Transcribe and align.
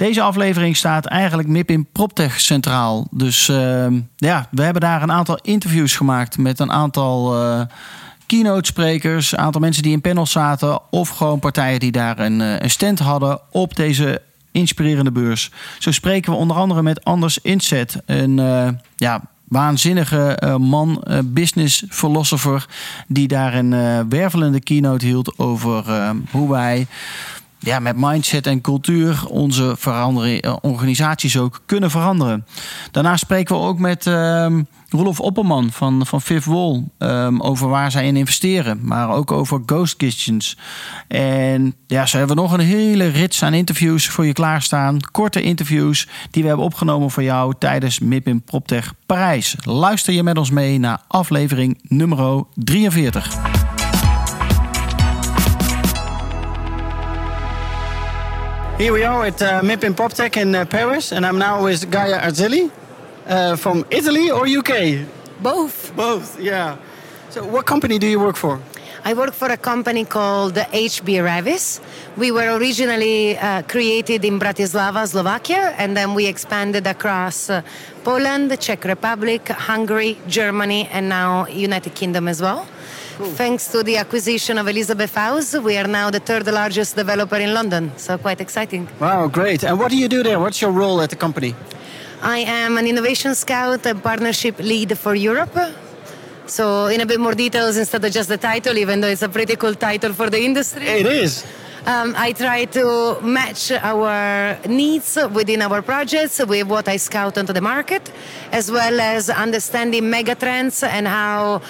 Deze 0.00 0.22
aflevering 0.22 0.76
staat 0.76 1.06
eigenlijk 1.06 1.48
MIP 1.48 1.70
in 1.70 1.86
PropTech 1.92 2.40
centraal. 2.40 3.06
Dus 3.10 3.48
uh, 3.48 3.86
ja, 4.16 4.48
we 4.50 4.62
hebben 4.62 4.82
daar 4.82 5.02
een 5.02 5.12
aantal 5.12 5.38
interviews 5.42 5.96
gemaakt 5.96 6.38
met 6.38 6.60
een 6.60 6.72
aantal 6.72 7.42
uh, 7.42 7.60
keynote 8.26 8.66
sprekers, 8.66 9.32
een 9.32 9.38
aantal 9.38 9.60
mensen 9.60 9.82
die 9.82 9.92
in 9.92 10.00
panels 10.00 10.30
zaten 10.30 10.80
of 10.90 11.08
gewoon 11.08 11.38
partijen 11.38 11.80
die 11.80 11.92
daar 11.92 12.18
een, 12.18 12.40
uh, 12.40 12.58
een 12.58 12.70
stand 12.70 12.98
hadden 12.98 13.40
op 13.50 13.76
deze 13.76 14.22
inspirerende 14.52 15.12
beurs. 15.12 15.50
Zo 15.78 15.90
spreken 15.90 16.32
we 16.32 16.38
onder 16.38 16.56
andere 16.56 16.82
met 16.82 17.04
Anders 17.04 17.38
Inzet, 17.38 18.02
een 18.06 18.36
ja, 18.96 19.20
waanzinnige 19.44 20.56
man, 20.60 21.04
business 21.24 21.84
philosopher, 21.88 22.66
die 23.06 23.28
daar 23.28 23.54
een 23.54 24.08
wervelende 24.08 24.60
keynote 24.60 25.06
hield 25.06 25.38
over 25.38 25.84
hoe 26.30 26.50
wij 26.50 26.86
ja, 27.60 27.78
met 27.78 27.96
mindset 27.96 28.46
en 28.46 28.60
cultuur 28.60 29.26
onze 29.28 29.76
organisaties 30.60 31.38
ook 31.38 31.60
kunnen 31.66 31.90
veranderen. 31.90 32.46
Daarna 32.90 33.16
spreken 33.16 33.56
we 33.56 33.62
ook 33.62 33.78
met 33.78 34.06
um, 34.06 34.66
Rolf 34.88 35.20
Opperman 35.20 35.70
van, 35.70 36.06
van 36.06 36.22
Fifth 36.22 36.46
Wall 36.46 36.84
um, 36.98 37.40
over 37.40 37.68
waar 37.68 37.90
zij 37.90 38.06
in 38.06 38.16
investeren, 38.16 38.80
maar 38.82 39.10
ook 39.10 39.32
over 39.32 39.62
ghost 39.66 39.96
kitchens. 39.96 40.56
En 41.08 41.74
ja, 41.86 42.06
zo 42.06 42.18
hebben 42.18 42.36
nog 42.36 42.52
een 42.52 42.60
hele 42.60 43.06
rits 43.06 43.42
aan 43.42 43.54
interviews 43.54 44.08
voor 44.08 44.26
je 44.26 44.32
klaarstaan. 44.32 45.00
Korte 45.10 45.42
interviews 45.42 46.08
die 46.30 46.42
we 46.42 46.48
hebben 46.48 46.66
opgenomen 46.66 47.10
voor 47.10 47.22
jou 47.22 47.54
tijdens 47.58 47.98
MIP 47.98 48.26
in 48.26 48.42
PropTech 48.42 48.94
Parijs. 49.06 49.56
Luister 49.64 50.12
je 50.12 50.22
met 50.22 50.38
ons 50.38 50.50
mee 50.50 50.78
naar 50.78 51.00
aflevering 51.08 51.78
nummer 51.82 52.44
43. 52.54 53.59
Here 58.80 58.94
we 58.94 59.04
are 59.04 59.26
at 59.26 59.42
uh, 59.42 59.60
MIPIM 59.60 59.92
PropTech 59.92 60.38
in 60.40 60.54
uh, 60.54 60.64
Paris, 60.64 61.12
and 61.12 61.26
I'm 61.26 61.36
now 61.36 61.62
with 61.62 61.90
Gaia 61.90 62.18
Arzilli 62.18 62.70
uh, 63.26 63.54
from 63.56 63.84
Italy 63.90 64.30
or 64.30 64.46
UK? 64.46 65.04
Both. 65.42 65.94
Both, 65.94 66.40
yeah. 66.40 66.78
So, 67.28 67.44
what 67.44 67.66
company 67.66 67.98
do 67.98 68.06
you 68.06 68.18
work 68.18 68.36
for? 68.36 68.58
I 69.04 69.12
work 69.12 69.34
for 69.34 69.48
a 69.48 69.58
company 69.58 70.06
called 70.06 70.54
HB 70.54 71.20
Reavis. 71.20 71.80
We 72.16 72.30
were 72.32 72.56
originally 72.56 73.36
uh, 73.36 73.60
created 73.68 74.24
in 74.24 74.40
Bratislava, 74.40 75.06
Slovakia, 75.06 75.74
and 75.76 75.94
then 75.94 76.14
we 76.14 76.24
expanded 76.24 76.86
across 76.86 77.50
uh, 77.50 77.60
Poland, 78.02 78.58
Czech 78.60 78.86
Republic, 78.86 79.46
Hungary, 79.48 80.16
Germany, 80.26 80.88
and 80.90 81.06
now 81.06 81.46
United 81.48 81.94
Kingdom 81.94 82.28
as 82.28 82.40
well. 82.40 82.66
Cool. 83.20 83.32
Thanks 83.32 83.68
to 83.68 83.82
the 83.82 83.98
acquisition 83.98 84.56
of 84.56 84.66
Elizabeth 84.66 85.14
House, 85.14 85.52
we 85.52 85.76
are 85.76 85.86
now 85.86 86.08
the 86.08 86.20
third 86.20 86.46
largest 86.46 86.96
developer 86.96 87.36
in 87.36 87.52
London. 87.52 87.92
So 87.98 88.16
quite 88.16 88.40
exciting. 88.40 88.88
Wow, 88.98 89.28
great. 89.28 89.62
And 89.62 89.78
what 89.78 89.90
do 89.90 89.98
you 89.98 90.08
do 90.08 90.22
there? 90.22 90.40
What's 90.40 90.62
your 90.62 90.70
role 90.70 91.02
at 91.02 91.10
the 91.10 91.16
company? 91.16 91.54
I 92.22 92.38
am 92.38 92.78
an 92.78 92.86
innovation 92.86 93.34
scout 93.34 93.84
and 93.84 94.02
partnership 94.02 94.58
lead 94.58 94.98
for 94.98 95.14
Europe. 95.14 95.54
So, 96.46 96.86
in 96.86 97.02
a 97.02 97.06
bit 97.06 97.20
more 97.20 97.34
details 97.34 97.76
instead 97.76 98.02
of 98.02 98.10
just 98.10 98.30
the 98.30 98.38
title, 98.38 98.78
even 98.78 99.02
though 99.02 99.08
it's 99.08 99.22
a 99.22 99.28
pretty 99.28 99.54
cool 99.56 99.74
title 99.74 100.14
for 100.14 100.30
the 100.30 100.40
industry. 100.40 100.86
It 100.86 101.06
is. 101.06 101.44
Um, 101.86 102.14
I 102.16 102.32
try 102.32 102.66
to 102.66 103.18
match 103.22 103.72
our 103.72 104.58
needs 104.68 105.16
within 105.32 105.62
our 105.62 105.80
projects 105.80 106.38
with 106.38 106.66
what 106.66 106.88
I 106.88 106.98
scout 106.98 107.38
onto 107.38 107.52
the 107.52 107.60
market, 107.60 108.12
as 108.52 108.70
well 108.70 109.00
as 109.00 109.30
understanding 109.30 110.04
megatrends 110.04 110.82
and 110.86 111.08
how 111.08 111.62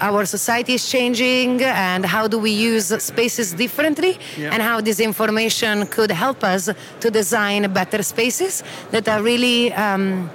our 0.00 0.26
society 0.26 0.74
is 0.74 0.88
changing 0.88 1.62
and 1.62 2.04
how 2.04 2.28
do 2.28 2.38
we 2.38 2.50
use 2.50 2.88
spaces 3.02 3.54
differently 3.54 4.18
yeah. 4.36 4.50
and 4.52 4.62
how 4.62 4.80
this 4.80 5.00
information 5.00 5.86
could 5.86 6.10
help 6.10 6.44
us 6.44 6.68
to 7.00 7.10
design 7.10 7.72
better 7.72 8.02
spaces 8.02 8.62
that 8.90 9.08
are 9.08 9.22
really 9.22 9.72
um, 9.72 10.30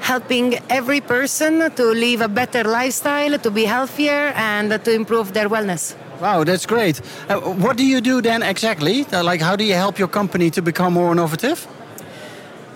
helping 0.00 0.58
every 0.70 1.00
person 1.00 1.70
to 1.72 1.84
live 1.84 2.20
a 2.20 2.28
better 2.28 2.64
lifestyle, 2.64 3.38
to 3.38 3.50
be 3.50 3.64
healthier, 3.64 4.32
and 4.36 4.82
to 4.84 4.92
improve 4.92 5.32
their 5.34 5.48
wellness. 5.48 5.94
Wow, 6.20 6.44
that's 6.44 6.66
great. 6.66 7.00
Uh, 7.28 7.40
what 7.40 7.76
do 7.76 7.84
you 7.84 8.00
do 8.00 8.22
then 8.22 8.42
exactly? 8.42 9.06
Uh, 9.12 9.22
like, 9.22 9.40
how 9.40 9.56
do 9.56 9.64
you 9.64 9.74
help 9.74 9.98
your 9.98 10.08
company 10.08 10.50
to 10.50 10.62
become 10.62 10.94
more 10.94 11.12
innovative? 11.12 11.66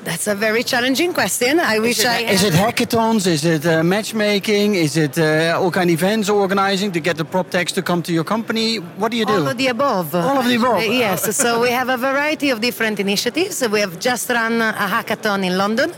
That's 0.05 0.27
a 0.27 0.35
very 0.35 0.63
challenging 0.63 1.13
question. 1.13 1.61
I 1.61 1.75
is 1.75 1.81
wish 1.81 2.01
it, 2.01 2.07
I. 2.07 2.21
Is 2.33 2.43
it 2.43 2.55
hackathons? 2.55 3.27
Is 3.27 3.45
it 3.45 3.67
uh, 3.67 3.83
matchmaking? 3.83 4.75
Is 4.75 4.97
it 4.97 5.19
uh, 5.19 5.59
all 5.61 5.71
kind 5.71 5.91
of 5.91 5.95
events 5.95 6.31
organizing 6.31 6.91
to 6.93 7.01
get 7.01 7.17
the 7.19 7.25
prop 7.25 7.51
techs 7.51 7.73
to 7.73 7.83
come 7.83 8.03
to 8.05 8.13
your 8.13 8.25
company? 8.25 8.77
What 8.77 9.11
do 9.11 9.19
you 9.19 9.27
do? 9.27 9.35
All 9.35 9.49
of 9.49 9.59
the 9.59 9.67
above. 9.67 10.15
All 10.15 10.39
of 10.39 10.47
the 10.47 10.55
above. 10.55 10.83
yes. 10.83 11.37
so 11.37 11.61
we 11.61 11.71
have 11.71 11.91
a 11.91 11.99
variety 11.99 12.49
of 12.49 12.61
different 12.63 12.99
initiatives. 12.99 13.67
We 13.69 13.81
have 13.81 13.99
just 14.01 14.31
run 14.31 14.63
a 14.63 14.73
hackathon 14.73 15.45
in 15.45 15.59
London 15.59 15.93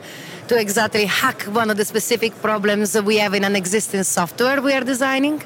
to 0.49 0.59
exactly 0.59 1.05
hack 1.05 1.43
one 1.45 1.71
of 1.71 1.77
the 1.77 1.85
specific 1.85 2.33
problems 2.43 3.01
we 3.03 3.19
have 3.19 3.35
in 3.35 3.45
an 3.45 3.57
existing 3.57 4.03
software 4.03 4.61
we 4.61 4.73
are 4.73 4.85
designing. 4.85 5.43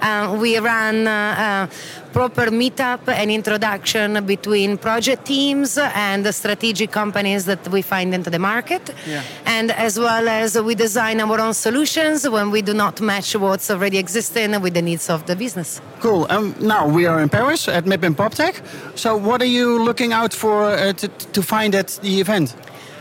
Uh, 0.00 0.36
we 0.40 0.58
run 0.58 1.06
uh, 1.06 1.10
uh, 1.10 1.66
proper 2.12 2.46
meetup 2.50 3.06
and 3.08 3.30
introduction 3.30 4.24
between 4.26 4.76
project 4.76 5.24
teams 5.24 5.78
and 5.78 6.26
the 6.26 6.32
strategic 6.32 6.90
companies 6.90 7.44
that 7.44 7.66
we 7.68 7.82
find 7.82 8.14
into 8.14 8.30
the 8.30 8.38
market. 8.38 8.94
Yeah. 9.06 9.22
And 9.46 9.70
as 9.70 9.98
well 9.98 10.28
as 10.28 10.60
we 10.60 10.74
design 10.74 11.20
our 11.20 11.40
own 11.40 11.54
solutions 11.54 12.28
when 12.28 12.50
we 12.50 12.62
do 12.62 12.74
not 12.74 13.00
match 13.00 13.36
what's 13.36 13.70
already 13.70 13.98
existing 13.98 14.60
with 14.60 14.74
the 14.74 14.82
needs 14.82 15.08
of 15.08 15.26
the 15.26 15.36
business. 15.36 15.80
Cool. 16.00 16.26
Um, 16.30 16.54
now 16.60 16.88
we 16.88 17.06
are 17.06 17.20
in 17.20 17.28
Paris 17.28 17.68
at 17.68 17.84
MIPIM 17.84 18.14
PropTech. 18.14 18.54
So 18.98 19.16
what 19.16 19.40
are 19.40 19.52
you 19.58 19.82
looking 19.82 20.12
out 20.12 20.32
for 20.32 20.64
uh, 20.64 20.92
to, 20.94 21.08
to 21.08 21.42
find 21.42 21.74
at 21.74 21.98
the 22.02 22.20
event? 22.20 22.56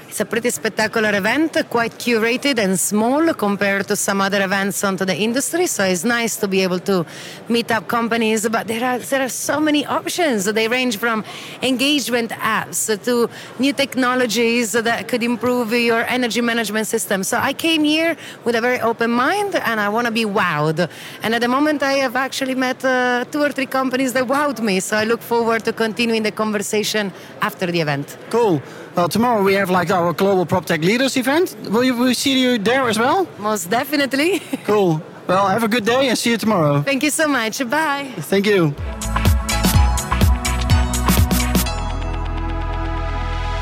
It's 0.10 0.20
a 0.20 0.26
pretty 0.26 0.50
spectacular 0.50 1.16
event, 1.16 1.56
quite 1.70 1.92
curated 2.00 2.58
and 2.58 2.80
small 2.80 3.32
compared 3.36 3.88
to 3.90 3.96
some 3.96 4.22
other 4.22 4.42
events 4.42 4.84
onto 4.84 5.06
the 5.06 5.16
industry. 5.16 5.68
So 5.68 5.84
it's 5.84 6.04
nice 6.04 6.36
to 6.38 6.48
be 6.48 6.64
able 6.64 6.80
to 6.80 7.06
meet 7.48 7.70
up 7.70 7.88
companies. 7.88 8.50
But 8.50 8.68
there 8.68 8.84
are 8.84 8.98
there 8.98 9.22
are 9.22 9.30
so 9.30 9.60
many 9.60 9.86
options. 9.86 10.46
They 10.46 10.68
range 10.68 10.98
from 10.98 11.24
engagement 11.62 12.32
apps 12.32 12.82
to 13.06 13.30
new 13.60 13.72
technologies 13.72 14.72
that 14.72 15.08
could 15.08 15.22
improve 15.22 15.74
your 15.74 16.04
energy 16.08 16.42
management 16.42 16.88
system. 16.88 17.24
So 17.24 17.38
I 17.38 17.54
came 17.54 17.84
here 17.84 18.18
with 18.46 18.56
a 18.56 18.62
very 18.62 18.82
open 18.82 19.12
mind, 19.12 19.54
and 19.54 19.80
I 19.80 19.90
want 19.90 20.06
to 20.08 20.12
be 20.12 20.26
wowed. 20.26 20.90
And 21.22 21.36
at 21.36 21.42
the 21.42 21.48
moment, 21.48 21.84
I 21.84 21.94
have 22.06 22.16
actually 22.16 22.56
met 22.56 22.84
uh, 22.84 23.26
two 23.32 23.44
or 23.44 23.52
three 23.52 23.68
companies 23.68 24.14
that 24.14 24.26
wowed 24.26 24.60
me. 24.60 24.80
So 24.80 24.98
I 24.98 25.04
look 25.04 25.22
forward 25.22 25.66
to 25.66 25.72
continuing 25.72 26.24
the 26.24 26.32
conversation 26.32 27.14
after 27.44 27.68
the 27.68 27.80
event. 27.80 28.18
Cool. 28.32 28.60
Well, 29.00 29.08
tomorrow 29.08 29.42
we 29.42 29.54
have 29.54 29.70
like 29.70 29.92
our 29.92 30.12
global 30.12 30.46
PropTech 30.46 30.84
leaders 30.84 31.16
event. 31.16 31.56
Will 31.72 31.86
you 31.86 31.94
will 31.96 32.08
we 32.08 32.14
see 32.14 32.38
you 32.38 32.58
there 32.58 32.90
as 32.90 33.00
well? 33.00 33.26
Most 33.38 33.70
definitely. 33.70 34.40
cool. 34.66 35.02
Well, 35.26 35.48
have 35.48 35.64
a 35.64 35.70
good 35.70 35.86
day 35.86 36.10
and 36.10 36.18
see 36.18 36.32
you 36.32 36.38
tomorrow. 36.38 36.82
Thank 36.82 37.04
you 37.04 37.10
so 37.10 37.26
much. 37.26 37.60
Bye. 37.70 38.12
Thank 38.18 38.46
you. 38.46 38.76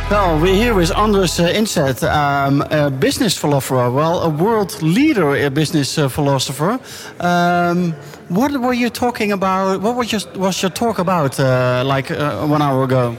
Well, 0.10 0.40
we're 0.42 0.56
here 0.56 0.74
with 0.74 0.92
Anders 0.98 1.40
uh, 1.40 1.50
Indset, 1.50 2.02
um, 2.02 2.64
a 2.72 2.90
business 2.90 3.38
philosopher. 3.38 3.92
Well, 3.92 4.24
a 4.24 4.30
world 4.30 4.82
leader, 4.82 5.36
a 5.36 5.52
business 5.52 6.00
uh, 6.00 6.10
philosopher. 6.10 6.80
Um, 7.20 7.94
what 8.30 8.52
were 8.60 8.74
you 8.74 8.90
talking 8.90 9.34
about? 9.34 9.82
What 9.82 9.96
was 9.98 10.12
your, 10.12 10.22
was 10.36 10.64
your 10.64 10.72
talk 10.72 10.98
about 10.98 11.40
uh, 11.40 11.84
like 11.86 12.10
uh, 12.10 12.48
one 12.48 12.64
hour 12.64 12.84
ago? 12.86 13.16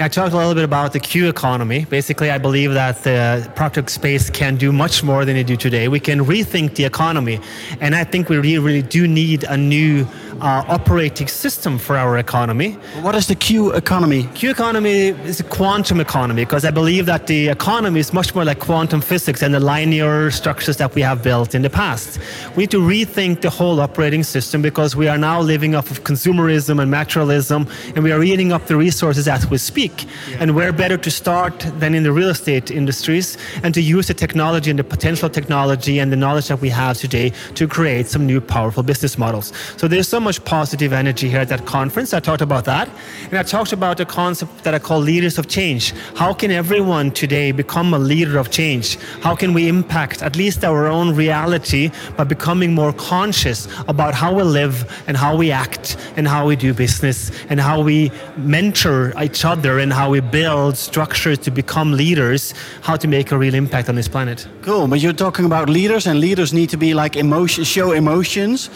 I 0.00 0.06
talked 0.06 0.32
a 0.32 0.36
little 0.36 0.54
bit 0.54 0.62
about 0.62 0.92
the 0.92 1.00
Q 1.00 1.28
economy. 1.28 1.84
Basically, 1.86 2.30
I 2.30 2.38
believe 2.38 2.72
that 2.74 3.02
the 3.02 3.50
product 3.56 3.90
space 3.90 4.30
can 4.30 4.54
do 4.54 4.70
much 4.70 5.02
more 5.02 5.24
than 5.24 5.34
it 5.34 5.48
do 5.48 5.56
today. 5.56 5.88
We 5.88 5.98
can 5.98 6.20
rethink 6.20 6.76
the 6.76 6.84
economy, 6.84 7.40
and 7.80 7.96
I 7.96 8.04
think 8.04 8.28
we 8.28 8.36
really, 8.36 8.58
really 8.58 8.82
do 8.82 9.08
need 9.08 9.42
a 9.42 9.56
new 9.56 10.06
uh, 10.40 10.64
operating 10.68 11.26
system 11.26 11.78
for 11.78 11.96
our 11.96 12.18
economy. 12.18 12.72
What 13.02 13.16
is 13.16 13.26
the 13.26 13.34
Q 13.34 13.72
economy? 13.72 14.28
Q 14.34 14.50
economy 14.50 15.08
is 15.26 15.40
a 15.40 15.44
quantum 15.44 16.00
economy 16.00 16.44
because 16.44 16.64
I 16.64 16.70
believe 16.70 17.06
that 17.06 17.26
the 17.26 17.48
economy 17.48 17.98
is 17.98 18.12
much 18.12 18.34
more 18.36 18.44
like 18.44 18.60
quantum 18.60 19.00
physics 19.00 19.42
and 19.42 19.52
the 19.52 19.60
linear 19.60 20.30
structures 20.30 20.76
that 20.76 20.94
we 20.94 21.02
have 21.02 21.22
built 21.24 21.54
in 21.54 21.62
the 21.62 21.70
past. 21.70 22.20
We 22.54 22.62
need 22.62 22.70
to 22.70 22.80
rethink 22.80 23.40
the 23.40 23.50
whole 23.50 23.80
operating 23.80 24.22
system 24.22 24.62
because 24.62 24.94
we 24.94 25.08
are 25.08 25.18
now 25.18 25.40
living 25.40 25.74
off 25.74 25.90
of 25.90 26.04
consumerism 26.04 26.80
and 26.80 26.90
materialism 26.90 27.66
and 27.94 28.04
we 28.04 28.12
are 28.12 28.22
eating 28.22 28.52
up 28.52 28.66
the 28.66 28.76
resources 28.76 29.26
as 29.26 29.48
we 29.50 29.58
speak. 29.58 29.87
Yeah. 30.28 30.38
And 30.40 30.54
where 30.54 30.72
better 30.72 30.96
to 30.96 31.10
start 31.10 31.58
than 31.78 31.94
in 31.94 32.02
the 32.02 32.12
real 32.12 32.30
estate 32.30 32.70
industries 32.70 33.36
and 33.62 33.74
to 33.74 33.80
use 33.80 34.06
the 34.08 34.14
technology 34.14 34.70
and 34.70 34.78
the 34.78 34.84
potential 34.84 35.28
technology 35.28 35.98
and 35.98 36.12
the 36.12 36.16
knowledge 36.16 36.48
that 36.48 36.60
we 36.60 36.70
have 36.70 36.96
today 36.96 37.32
to 37.54 37.68
create 37.68 38.06
some 38.06 38.26
new 38.26 38.40
powerful 38.40 38.82
business 38.82 39.18
models. 39.18 39.52
So 39.76 39.88
there's 39.88 40.08
so 40.08 40.20
much 40.20 40.44
positive 40.44 40.92
energy 40.92 41.28
here 41.28 41.40
at 41.40 41.48
that 41.48 41.66
conference. 41.66 42.12
I 42.14 42.20
talked 42.20 42.42
about 42.42 42.64
that. 42.64 42.88
And 43.30 43.38
I 43.38 43.42
talked 43.42 43.72
about 43.72 44.00
a 44.00 44.04
concept 44.04 44.64
that 44.64 44.74
I 44.74 44.78
call 44.78 45.00
leaders 45.00 45.38
of 45.38 45.48
change. 45.48 45.92
How 46.16 46.32
can 46.32 46.50
everyone 46.50 47.10
today 47.10 47.52
become 47.52 47.94
a 47.94 47.98
leader 47.98 48.38
of 48.38 48.50
change? 48.50 48.98
How 49.22 49.34
can 49.34 49.54
we 49.54 49.68
impact 49.68 50.22
at 50.22 50.36
least 50.36 50.64
our 50.64 50.86
own 50.86 51.14
reality 51.14 51.90
by 52.16 52.24
becoming 52.24 52.74
more 52.74 52.92
conscious 52.92 53.68
about 53.88 54.14
how 54.14 54.34
we 54.34 54.42
live 54.42 55.02
and 55.06 55.16
how 55.16 55.36
we 55.36 55.50
act 55.50 55.96
and 56.16 56.26
how 56.26 56.46
we 56.46 56.56
do 56.56 56.74
business 56.74 57.30
and 57.48 57.60
how 57.60 57.80
we 57.80 58.10
mentor 58.36 59.12
each 59.22 59.44
other 59.44 59.77
and 59.78 59.92
how 59.92 60.10
we 60.10 60.20
build 60.20 60.76
structures 60.76 61.38
to 61.38 61.50
become 61.50 61.92
leaders, 61.92 62.54
how 62.82 62.96
to 62.96 63.08
make 63.08 63.32
a 63.32 63.38
real 63.38 63.54
impact 63.54 63.88
on 63.88 63.94
this 63.94 64.08
planet. 64.08 64.46
Cool, 64.62 64.86
but 64.88 65.00
you're 65.00 65.12
talking 65.12 65.44
about 65.44 65.68
leaders, 65.68 66.06
and 66.06 66.20
leaders 66.20 66.52
need 66.52 66.70
to 66.70 66.76
be 66.76 66.94
like 66.94 67.16
emotion, 67.16 67.64
show 67.64 67.92
emotions, 67.92 68.70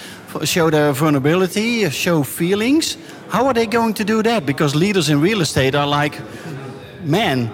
show 0.45 0.71
their 0.71 0.93
vulnerability, 0.93 1.89
show 1.91 2.23
feelings. 2.23 2.97
How 3.29 3.47
are 3.47 3.55
they 3.55 3.67
going 3.67 3.95
to 3.95 4.05
do 4.05 4.23
that? 4.23 4.45
Because 4.47 4.75
leaders 4.75 5.09
in 5.09 5.21
real 5.21 5.41
estate 5.41 5.75
are 5.75 5.87
like, 5.87 6.19
man, 7.05 7.51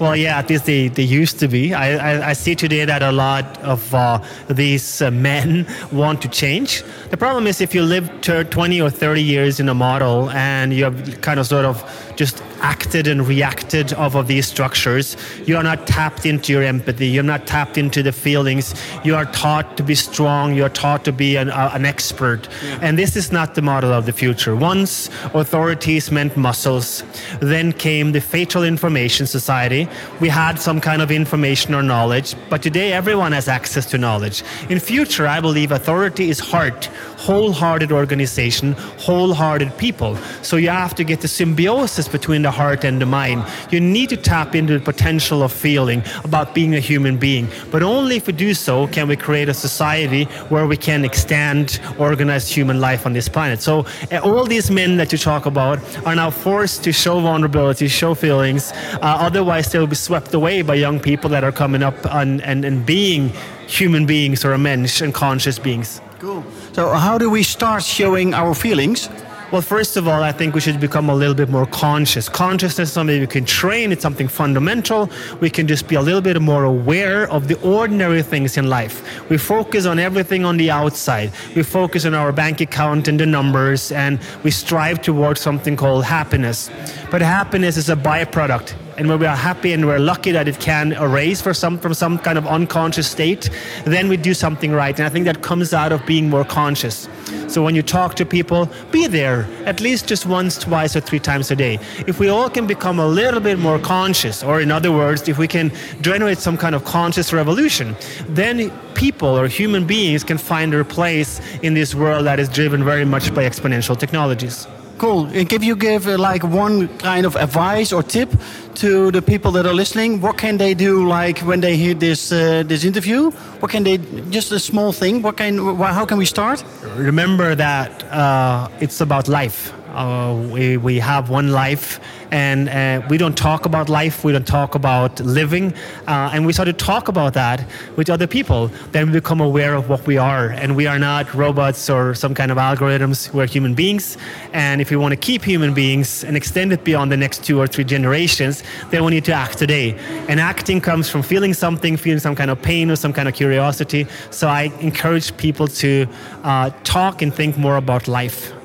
well, 0.00 0.16
yeah, 0.16 0.38
at 0.38 0.48
least 0.50 0.66
they, 0.66 0.88
they 0.88 1.02
used 1.02 1.38
to 1.40 1.48
be. 1.48 1.74
I, 1.74 2.14
I, 2.14 2.28
I 2.30 2.32
see 2.32 2.54
today 2.54 2.84
that 2.84 3.02
a 3.02 3.12
lot 3.12 3.58
of 3.62 3.94
uh, 3.94 4.22
these 4.48 5.02
uh, 5.02 5.10
men 5.10 5.66
want 5.92 6.22
to 6.22 6.28
change. 6.28 6.82
The 7.10 7.16
problem 7.16 7.46
is 7.46 7.60
if 7.60 7.74
you 7.74 7.82
live 7.82 8.20
20 8.20 8.80
or 8.80 8.90
30 8.90 9.22
years 9.22 9.60
in 9.60 9.68
a 9.68 9.74
model 9.74 10.30
and 10.30 10.72
you 10.72 10.84
have 10.84 11.20
kind 11.20 11.40
of 11.40 11.46
sort 11.46 11.64
of 11.64 11.84
just 12.16 12.42
acted 12.60 13.06
and 13.06 13.26
reacted 13.26 13.92
off 13.94 14.14
of 14.14 14.26
these 14.26 14.46
structures, 14.46 15.16
you 15.46 15.56
are 15.56 15.62
not 15.62 15.86
tapped 15.86 16.26
into 16.26 16.52
your 16.52 16.62
empathy. 16.62 17.06
You're 17.06 17.22
not 17.22 17.46
tapped 17.46 17.78
into 17.78 18.02
the 18.02 18.12
feelings. 18.12 18.74
You 19.04 19.14
are 19.14 19.26
taught 19.26 19.76
to 19.76 19.82
be 19.82 19.94
strong. 19.94 20.54
You 20.54 20.64
are 20.64 20.70
taught 20.70 21.04
to 21.04 21.12
be 21.12 21.36
an, 21.36 21.50
uh, 21.50 21.70
an 21.74 21.84
expert. 21.84 22.48
Yeah. 22.64 22.78
And 22.82 22.98
this 22.98 23.16
is 23.16 23.32
not 23.32 23.54
the 23.54 23.62
model 23.62 23.92
of 23.92 24.06
the 24.06 24.12
future. 24.12 24.56
Once 24.56 25.08
authorities 25.34 26.10
meant 26.10 26.36
muscles, 26.36 27.04
then 27.40 27.72
came 27.72 28.12
the 28.12 28.20
fatal 28.20 28.64
information 28.64 29.26
society. 29.26 29.85
We 30.20 30.28
had 30.28 30.60
some 30.60 30.80
kind 30.80 31.02
of 31.02 31.10
information 31.10 31.74
or 31.74 31.82
knowledge, 31.82 32.34
but 32.50 32.62
today 32.62 32.92
everyone 32.92 33.32
has 33.32 33.48
access 33.48 33.86
to 33.86 33.98
knowledge. 33.98 34.42
In 34.70 34.80
future, 34.80 35.26
I 35.26 35.40
believe 35.40 35.72
authority 35.72 36.30
is 36.30 36.38
heart, 36.38 36.86
wholehearted 37.16 37.92
organization, 37.92 38.72
wholehearted 38.98 39.76
people. 39.78 40.16
So 40.42 40.56
you 40.56 40.68
have 40.68 40.94
to 40.94 41.04
get 41.04 41.20
the 41.20 41.28
symbiosis 41.28 42.08
between 42.08 42.42
the 42.42 42.50
heart 42.50 42.84
and 42.84 43.00
the 43.00 43.06
mind. 43.06 43.44
You 43.70 43.80
need 43.80 44.08
to 44.10 44.16
tap 44.16 44.54
into 44.54 44.78
the 44.78 44.84
potential 44.84 45.42
of 45.42 45.52
feeling 45.52 46.02
about 46.24 46.54
being 46.54 46.74
a 46.74 46.80
human 46.80 47.16
being. 47.16 47.48
But 47.70 47.82
only 47.82 48.16
if 48.16 48.26
we 48.26 48.32
do 48.32 48.54
so 48.54 48.86
can 48.86 49.08
we 49.08 49.16
create 49.16 49.48
a 49.48 49.54
society 49.54 50.24
where 50.48 50.66
we 50.66 50.76
can 50.76 51.04
extend 51.04 51.80
organized 51.98 52.52
human 52.52 52.80
life 52.80 53.06
on 53.06 53.12
this 53.12 53.28
planet. 53.28 53.60
So 53.60 53.86
uh, 54.12 54.18
all 54.22 54.44
these 54.44 54.70
men 54.70 54.96
that 54.96 55.12
you 55.12 55.18
talk 55.18 55.46
about 55.46 55.78
are 56.06 56.14
now 56.14 56.30
forced 56.30 56.84
to 56.84 56.92
show 56.92 57.20
vulnerability, 57.20 57.88
show 57.88 58.14
feelings. 58.14 58.72
Uh, 58.72 59.00
otherwise, 59.02 59.70
they'll 59.76 59.86
be 59.86 59.94
swept 59.94 60.32
away 60.32 60.62
by 60.62 60.74
young 60.74 60.98
people 60.98 61.28
that 61.28 61.44
are 61.44 61.52
coming 61.52 61.82
up 61.82 61.94
and, 62.06 62.40
and, 62.40 62.64
and 62.64 62.86
being 62.86 63.28
human 63.68 64.06
beings 64.06 64.42
or 64.42 64.54
a 64.54 64.58
mensch 64.58 65.02
and 65.02 65.12
conscious 65.12 65.58
beings. 65.58 66.00
Cool. 66.18 66.42
So, 66.72 66.94
how 66.94 67.18
do 67.18 67.28
we 67.28 67.42
start 67.42 67.82
showing 67.82 68.32
our 68.32 68.54
feelings? 68.54 69.10
Well, 69.52 69.60
first 69.60 69.98
of 69.98 70.08
all, 70.08 70.22
I 70.22 70.32
think 70.32 70.54
we 70.54 70.62
should 70.62 70.80
become 70.80 71.10
a 71.10 71.14
little 71.14 71.34
bit 71.34 71.50
more 71.50 71.66
conscious. 71.66 72.26
Consciousness 72.26 72.88
is 72.88 72.92
something 72.92 73.20
we 73.20 73.26
can 73.26 73.44
train, 73.44 73.92
it's 73.92 74.00
something 74.00 74.28
fundamental. 74.28 75.10
We 75.40 75.50
can 75.50 75.68
just 75.68 75.88
be 75.88 75.94
a 75.94 76.00
little 76.00 76.22
bit 76.22 76.40
more 76.40 76.64
aware 76.64 77.30
of 77.30 77.46
the 77.46 77.60
ordinary 77.60 78.22
things 78.22 78.56
in 78.56 78.70
life. 78.70 79.28
We 79.28 79.36
focus 79.36 79.84
on 79.84 79.98
everything 79.98 80.46
on 80.46 80.56
the 80.56 80.70
outside. 80.70 81.32
We 81.54 81.62
focus 81.62 82.06
on 82.06 82.14
our 82.14 82.32
bank 82.32 82.62
account 82.62 83.08
and 83.08 83.20
the 83.20 83.26
numbers, 83.26 83.92
and 83.92 84.18
we 84.42 84.50
strive 84.50 85.02
towards 85.02 85.42
something 85.42 85.76
called 85.76 86.04
happiness. 86.04 86.70
But 87.10 87.20
happiness 87.20 87.76
is 87.76 87.90
a 87.90 87.96
byproduct 87.96 88.74
and 88.98 89.08
when 89.08 89.18
we 89.18 89.26
are 89.26 89.36
happy 89.36 89.72
and 89.72 89.86
we're 89.86 89.98
lucky 89.98 90.32
that 90.32 90.48
it 90.48 90.58
can 90.58 90.92
erase 90.92 91.40
for 91.40 91.52
some 91.52 91.78
from 91.78 91.94
some 91.94 92.18
kind 92.18 92.38
of 92.38 92.46
unconscious 92.46 93.10
state, 93.10 93.50
then 93.84 94.08
we 94.08 94.16
do 94.16 94.34
something 94.34 94.72
right. 94.72 94.98
And 94.98 95.06
I 95.06 95.10
think 95.10 95.26
that 95.26 95.42
comes 95.42 95.74
out 95.74 95.92
of 95.92 96.04
being 96.06 96.30
more 96.30 96.44
conscious. 96.44 97.08
So 97.48 97.62
when 97.62 97.74
you 97.74 97.82
talk 97.82 98.14
to 98.16 98.26
people, 98.26 98.68
be 98.90 99.06
there 99.06 99.46
at 99.64 99.80
least 99.80 100.08
just 100.08 100.26
once, 100.26 100.58
twice, 100.58 100.96
or 100.96 101.00
three 101.00 101.18
times 101.18 101.50
a 101.50 101.56
day. 101.56 101.78
If 102.06 102.18
we 102.18 102.28
all 102.28 102.50
can 102.50 102.66
become 102.66 102.98
a 102.98 103.06
little 103.06 103.40
bit 103.40 103.58
more 103.58 103.78
conscious, 103.78 104.42
or 104.42 104.60
in 104.60 104.70
other 104.70 104.90
words, 104.90 105.28
if 105.28 105.38
we 105.38 105.46
can 105.46 105.70
generate 106.00 106.38
some 106.38 106.56
kind 106.56 106.74
of 106.74 106.84
conscious 106.84 107.32
revolution, 107.32 107.94
then 108.28 108.70
people 108.94 109.28
or 109.28 109.46
human 109.46 109.86
beings 109.86 110.24
can 110.24 110.38
find 110.38 110.72
their 110.72 110.84
place 110.84 111.40
in 111.62 111.74
this 111.74 111.94
world 111.94 112.26
that 112.26 112.40
is 112.40 112.48
driven 112.48 112.84
very 112.84 113.04
much 113.04 113.34
by 113.34 113.44
exponential 113.44 113.96
technologies. 113.96 114.66
Cool. 114.98 115.28
If 115.34 115.62
you 115.62 115.76
give 115.76 116.08
uh, 116.08 116.16
like 116.16 116.42
one 116.42 116.88
kind 116.98 117.26
of 117.26 117.36
advice 117.36 117.92
or 117.92 118.02
tip 118.02 118.30
to 118.76 119.10
the 119.10 119.20
people 119.20 119.50
that 119.52 119.66
are 119.66 119.74
listening, 119.74 120.22
what 120.22 120.38
can 120.38 120.56
they 120.56 120.72
do 120.72 121.06
like 121.06 121.38
when 121.40 121.60
they 121.60 121.76
hear 121.76 121.92
this 121.94 122.32
uh, 122.32 122.62
this 122.66 122.82
interview? 122.82 123.30
What 123.60 123.70
can 123.70 123.84
they 123.84 123.98
just 124.30 124.52
a 124.52 124.58
small 124.58 124.92
thing? 124.92 125.22
What 125.22 125.36
can 125.36 125.58
how 125.76 126.06
can 126.06 126.16
we 126.16 126.24
start? 126.24 126.64
Remember 126.96 127.54
that 127.54 127.90
uh, 128.10 128.68
it's 128.80 129.00
about 129.02 129.28
life. 129.28 129.72
Uh, 129.96 130.34
we, 130.52 130.76
we 130.76 130.98
have 130.98 131.30
one 131.30 131.52
life 131.52 132.00
and 132.30 132.68
uh, 132.68 133.06
we 133.08 133.16
don't 133.16 133.36
talk 133.36 133.64
about 133.64 133.88
life, 133.88 134.24
we 134.24 134.32
don't 134.32 134.46
talk 134.46 134.74
about 134.74 135.20
living, 135.20 135.72
uh, 136.06 136.30
and 136.34 136.44
we 136.44 136.52
start 136.52 136.66
to 136.66 136.72
talk 136.72 137.08
about 137.08 137.32
that 137.34 137.66
with 137.96 138.10
other 138.10 138.26
people. 138.26 138.68
Then 138.92 139.06
we 139.06 139.12
become 139.12 139.40
aware 139.40 139.74
of 139.74 139.88
what 139.88 140.06
we 140.06 140.18
are, 140.18 140.48
and 140.48 140.76
we 140.76 140.86
are 140.86 140.98
not 140.98 141.32
robots 141.34 141.88
or 141.88 142.14
some 142.14 142.34
kind 142.34 142.50
of 142.50 142.58
algorithms. 142.58 143.32
We're 143.32 143.46
human 143.46 143.74
beings, 143.74 144.18
and 144.52 144.80
if 144.80 144.90
we 144.90 144.96
want 144.96 145.12
to 145.12 145.16
keep 145.16 145.44
human 145.44 145.72
beings 145.72 146.24
and 146.24 146.36
extend 146.36 146.72
it 146.72 146.84
beyond 146.84 147.12
the 147.12 147.16
next 147.16 147.44
two 147.44 147.58
or 147.60 147.66
three 147.66 147.84
generations, 147.84 148.62
then 148.90 149.04
we 149.04 149.12
need 149.12 149.24
to 149.26 149.32
act 149.32 149.56
today. 149.56 149.96
And 150.28 150.40
acting 150.40 150.80
comes 150.80 151.08
from 151.08 151.22
feeling 151.22 151.54
something, 151.54 151.96
feeling 151.96 152.20
some 152.20 152.34
kind 152.34 152.50
of 152.50 152.60
pain 152.60 152.90
or 152.90 152.96
some 152.96 153.12
kind 153.12 153.28
of 153.28 153.34
curiosity. 153.34 154.06
So 154.30 154.48
I 154.48 154.64
encourage 154.80 155.36
people 155.36 155.68
to 155.68 156.06
uh, 156.42 156.70
talk 156.84 157.22
and 157.22 157.32
think 157.32 157.56
more 157.56 157.76
about 157.76 158.08
life. 158.08 158.55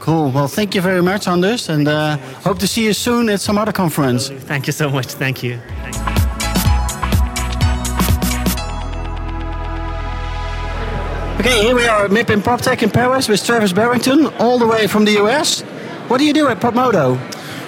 Cool. 0.00 0.30
Well, 0.30 0.48
thank 0.48 0.74
you 0.74 0.80
very 0.80 1.02
much, 1.02 1.26
Anders, 1.26 1.68
and 1.68 1.88
uh, 1.88 2.16
hope 2.44 2.58
to 2.60 2.66
see 2.66 2.84
you 2.84 2.92
soon 2.92 3.28
at 3.28 3.40
some 3.40 3.58
other 3.58 3.72
conference. 3.72 4.28
Thank 4.28 4.66
you 4.66 4.72
so 4.72 4.88
much. 4.90 5.06
Thank 5.06 5.42
you. 5.42 5.58
Okay, 11.38 11.62
here 11.62 11.76
we 11.76 11.86
are 11.86 12.06
at 12.06 12.10
MIPIM 12.10 12.40
PropTech 12.40 12.82
in 12.82 12.90
Paris 12.90 13.28
with 13.28 13.44
Travis 13.44 13.72
Barrington, 13.72 14.26
all 14.38 14.58
the 14.58 14.66
way 14.66 14.86
from 14.86 15.04
the 15.04 15.12
US. 15.22 15.62
What 16.08 16.18
do 16.18 16.24
you 16.24 16.32
do 16.32 16.48
at 16.48 16.60
PropModo? 16.60 17.16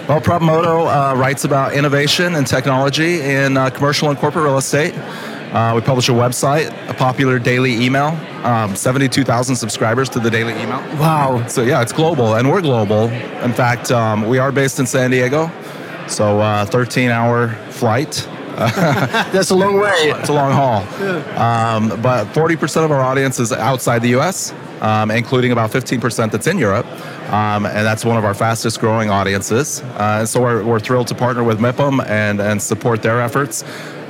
Well, 0.08 0.20
PropModo 0.20 0.86
uh, 0.86 1.16
writes 1.16 1.44
about 1.44 1.74
innovation 1.74 2.34
and 2.34 2.46
technology 2.46 3.20
in 3.20 3.56
uh, 3.56 3.68
commercial 3.70 4.08
and 4.08 4.18
corporate 4.18 4.46
real 4.46 4.58
estate. 4.58 4.94
Uh, 5.52 5.72
we 5.74 5.80
publish 5.80 6.08
a 6.08 6.12
website, 6.12 6.68
a 6.88 6.94
popular 6.94 7.38
daily 7.38 7.72
email, 7.84 8.08
um, 8.44 8.76
72,000 8.76 9.56
subscribers 9.56 10.08
to 10.10 10.20
the 10.20 10.30
daily 10.30 10.52
email. 10.52 10.80
Wow. 10.98 11.46
So, 11.46 11.62
yeah, 11.62 11.80
it's 11.80 11.92
global, 11.92 12.34
and 12.34 12.50
we're 12.50 12.60
global. 12.60 13.08
In 13.42 13.52
fact, 13.52 13.90
um, 13.90 14.28
we 14.28 14.38
are 14.38 14.52
based 14.52 14.78
in 14.78 14.86
San 14.86 15.10
Diego, 15.10 15.50
so 16.06 16.40
uh, 16.40 16.66
13 16.66 17.10
hour 17.10 17.48
flight. 17.70 18.28
That's 18.58 19.50
a 19.50 19.54
long 19.54 19.78
way. 19.78 20.12
It's 20.16 20.28
a 20.28 20.32
long 20.32 20.50
haul. 20.50 20.82
Um, 21.38 22.02
but 22.02 22.24
40% 22.32 22.84
of 22.84 22.90
our 22.90 23.00
audience 23.00 23.38
is 23.38 23.52
outside 23.52 24.02
the 24.02 24.18
US, 24.18 24.52
um, 24.80 25.12
including 25.12 25.52
about 25.52 25.70
15% 25.70 26.32
that's 26.32 26.48
in 26.48 26.58
Europe. 26.58 26.86
Um, 27.32 27.66
and 27.66 27.86
that's 27.86 28.04
one 28.04 28.16
of 28.16 28.24
our 28.24 28.34
fastest 28.34 28.80
growing 28.80 29.10
audiences. 29.10 29.80
Uh, 29.82 30.26
so 30.26 30.40
we're, 30.40 30.64
we're 30.64 30.80
thrilled 30.80 31.06
to 31.06 31.14
partner 31.14 31.44
with 31.44 31.60
MIPIM 31.60 32.04
and, 32.08 32.40
and 32.40 32.60
support 32.60 33.00
their 33.00 33.20
efforts. 33.20 33.62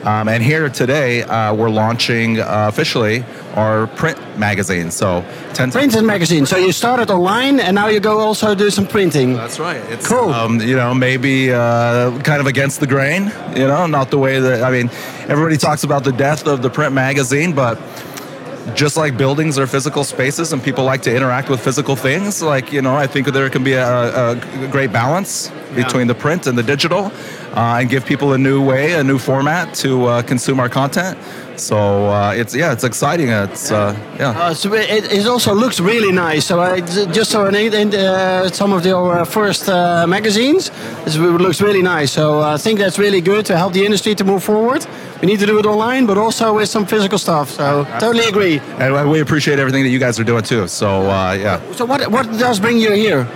Um, 0.05 0.29
and 0.29 0.43
here 0.43 0.69
today, 0.69 1.23
uh, 1.23 1.55
we're 1.55 1.71
launching 1.71 2.39
uh, 2.39 2.67
officially 2.69 3.25
our 3.55 3.89
print 3.89 4.19
magazine. 4.39 4.91
So, 4.91 5.25
10 5.55 5.73
printed 5.73 6.05
magazine. 6.05 6.47
So 6.47 6.57
you 6.57 6.71
started 6.73 7.11
online, 7.11 7.59
and 7.59 7.75
now 7.75 7.89
you 7.89 7.99
go 7.99 8.21
also 8.21 8.55
do 8.55 8.71
some 8.71 8.87
printing. 8.87 9.35
That's 9.35 9.59
right. 9.59 9.83
It's 9.91 10.07
cool. 10.07 10.33
Um, 10.33 10.61
you 10.61 10.77
know, 10.77 10.95
maybe 10.95 11.53
uh, 11.53 12.17
kind 12.23 12.41
of 12.41 12.47
against 12.47 12.79
the 12.81 12.87
grain. 12.87 13.33
You 13.57 13.67
know, 13.67 13.87
not 13.87 14.11
the 14.11 14.19
way 14.19 14.39
that 14.39 14.63
I 14.63 14.71
mean, 14.71 14.89
everybody 15.29 15.57
talks 15.57 15.83
about 15.83 16.05
the 16.05 16.13
death 16.13 16.47
of 16.47 16.63
the 16.63 16.71
print 16.71 16.95
magazine, 16.95 17.53
but 17.53 17.79
just 18.75 18.97
like 18.97 19.17
buildings 19.17 19.59
are 19.59 19.67
physical 19.67 20.05
spaces 20.05 20.53
and 20.53 20.63
people 20.63 20.85
like 20.85 21.03
to 21.03 21.15
interact 21.15 21.49
with 21.49 21.61
physical 21.61 21.97
things, 21.97 22.43
like, 22.43 22.73
you 22.73 22.83
know, 22.83 22.95
I 22.95 23.07
think 23.07 23.27
there 23.29 23.49
can 23.51 23.65
be 23.65 23.73
a, 23.73 24.33
a 24.33 24.69
great 24.71 24.93
balance 24.93 25.51
between 25.75 26.07
the 26.07 26.15
print 26.15 26.47
and 26.47 26.57
the 26.57 26.63
digital 26.63 27.11
uh, 27.55 27.79
and 27.81 27.89
give 27.89 28.05
people 28.05 28.33
a 28.33 28.39
new 28.39 28.65
way, 28.65 28.95
a 28.95 29.05
new 29.05 29.19
format 29.19 29.75
to 29.75 30.07
uh, 30.07 30.23
consume 30.23 30.61
our 30.61 30.69
content. 30.69 31.19
So 31.61 32.07
uh, 32.07 32.33
it's 32.35 32.55
yeah, 32.55 32.73
it's 32.73 32.85
exciting. 32.85 33.29
It's 33.29 33.71
uh, 33.71 33.97
yeah. 34.19 34.31
Uh, 34.31 34.55
so 34.55 34.73
it, 34.75 35.13
it, 35.13 35.27
also 35.27 35.55
looks 35.55 35.81
really 35.81 36.13
nice. 36.13 36.47
So 36.47 36.61
I 36.61 36.81
just 36.81 37.31
saw 37.31 37.47
in, 37.47 37.55
in 37.55 37.95
uh, 37.95 38.49
some 38.51 38.73
of 38.73 38.87
your 38.87 39.25
first 39.25 39.69
uh, 39.69 40.07
magazines. 40.07 40.71
It 41.07 41.17
looks 41.17 41.61
really 41.61 41.83
nice. 41.83 42.13
So 42.13 42.41
I 42.41 42.57
think 42.59 42.79
that's 42.79 42.99
really 42.99 43.21
good 43.21 43.45
to 43.47 43.57
help 43.57 43.73
the 43.73 43.85
industry 43.85 44.15
to 44.15 44.25
move 44.25 44.45
forward. 44.45 44.87
We 45.21 45.27
need 45.27 45.41
to 45.41 45.47
do 45.47 45.59
it 45.59 45.67
online, 45.67 46.07
but 46.07 46.17
also 46.17 46.55
with 46.55 46.69
some 46.69 46.87
physical 46.87 47.19
stuff. 47.19 47.51
So 47.51 47.85
totally 47.99 48.27
agree. 48.27 48.61
And 48.79 49.11
we 49.11 49.21
appreciate 49.21 49.59
everything 49.59 49.83
that 49.83 49.91
you 49.91 49.99
guys 49.99 50.21
are 50.21 50.25
doing 50.25 50.45
too. 50.45 50.69
So 50.69 51.11
uh, 51.11 51.33
yeah. 51.33 51.61
So 51.73 51.85
what 51.85 52.09
what 52.11 52.27
does 52.39 52.61
bring 52.61 52.79
you 52.79 52.93
here? 52.93 53.27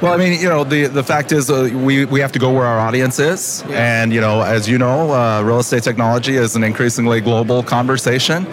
Well, 0.00 0.12
I 0.12 0.16
mean, 0.16 0.40
you 0.40 0.48
know, 0.48 0.62
the, 0.62 0.86
the 0.86 1.02
fact 1.02 1.32
is 1.32 1.50
uh, 1.50 1.70
we, 1.72 2.04
we 2.04 2.20
have 2.20 2.30
to 2.32 2.38
go 2.38 2.52
where 2.52 2.66
our 2.66 2.78
audience 2.78 3.18
is. 3.18 3.64
Yeah. 3.68 4.02
And, 4.02 4.12
you 4.12 4.20
know, 4.20 4.42
as 4.42 4.68
you 4.68 4.78
know, 4.78 5.12
uh, 5.12 5.42
real 5.42 5.58
estate 5.58 5.82
technology 5.82 6.36
is 6.36 6.54
an 6.54 6.62
increasingly 6.62 7.20
global 7.20 7.64
conversation. 7.64 8.46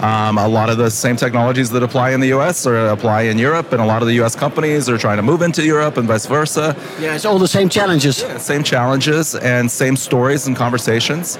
Um, 0.00 0.38
a 0.38 0.48
lot 0.48 0.70
of 0.70 0.78
the 0.78 0.90
same 0.90 1.14
technologies 1.14 1.70
that 1.70 1.84
apply 1.84 2.10
in 2.10 2.20
the 2.20 2.28
US 2.28 2.66
or 2.66 2.88
apply 2.88 3.22
in 3.22 3.38
Europe, 3.38 3.72
and 3.72 3.80
a 3.80 3.86
lot 3.86 4.02
of 4.02 4.08
the 4.08 4.14
US 4.22 4.34
companies 4.34 4.88
are 4.88 4.98
trying 4.98 5.18
to 5.18 5.22
move 5.22 5.40
into 5.40 5.64
Europe 5.64 5.98
and 5.98 6.08
vice 6.08 6.26
versa. 6.26 6.76
Yeah, 7.00 7.14
it's 7.14 7.24
all 7.24 7.38
the 7.38 7.48
same 7.48 7.68
challenges. 7.68 8.20
Yeah, 8.20 8.38
same 8.38 8.64
challenges 8.64 9.36
and 9.36 9.70
same 9.70 9.94
stories 9.94 10.48
and 10.48 10.56
conversations. 10.56 11.36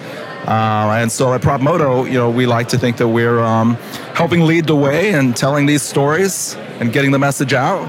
Uh, 0.46 0.98
and 1.00 1.10
so 1.10 1.34
at 1.34 1.40
PropModo, 1.40 2.06
you 2.06 2.14
know, 2.14 2.30
we 2.30 2.46
like 2.46 2.68
to 2.68 2.78
think 2.78 2.96
that 2.96 3.08
we're 3.08 3.40
um, 3.40 3.74
helping 4.14 4.42
lead 4.42 4.66
the 4.66 4.76
way 4.76 5.14
and 5.14 5.36
telling 5.36 5.66
these 5.66 5.82
stories 5.82 6.56
and 6.80 6.92
getting 6.92 7.10
the 7.10 7.18
message 7.18 7.52
out. 7.52 7.88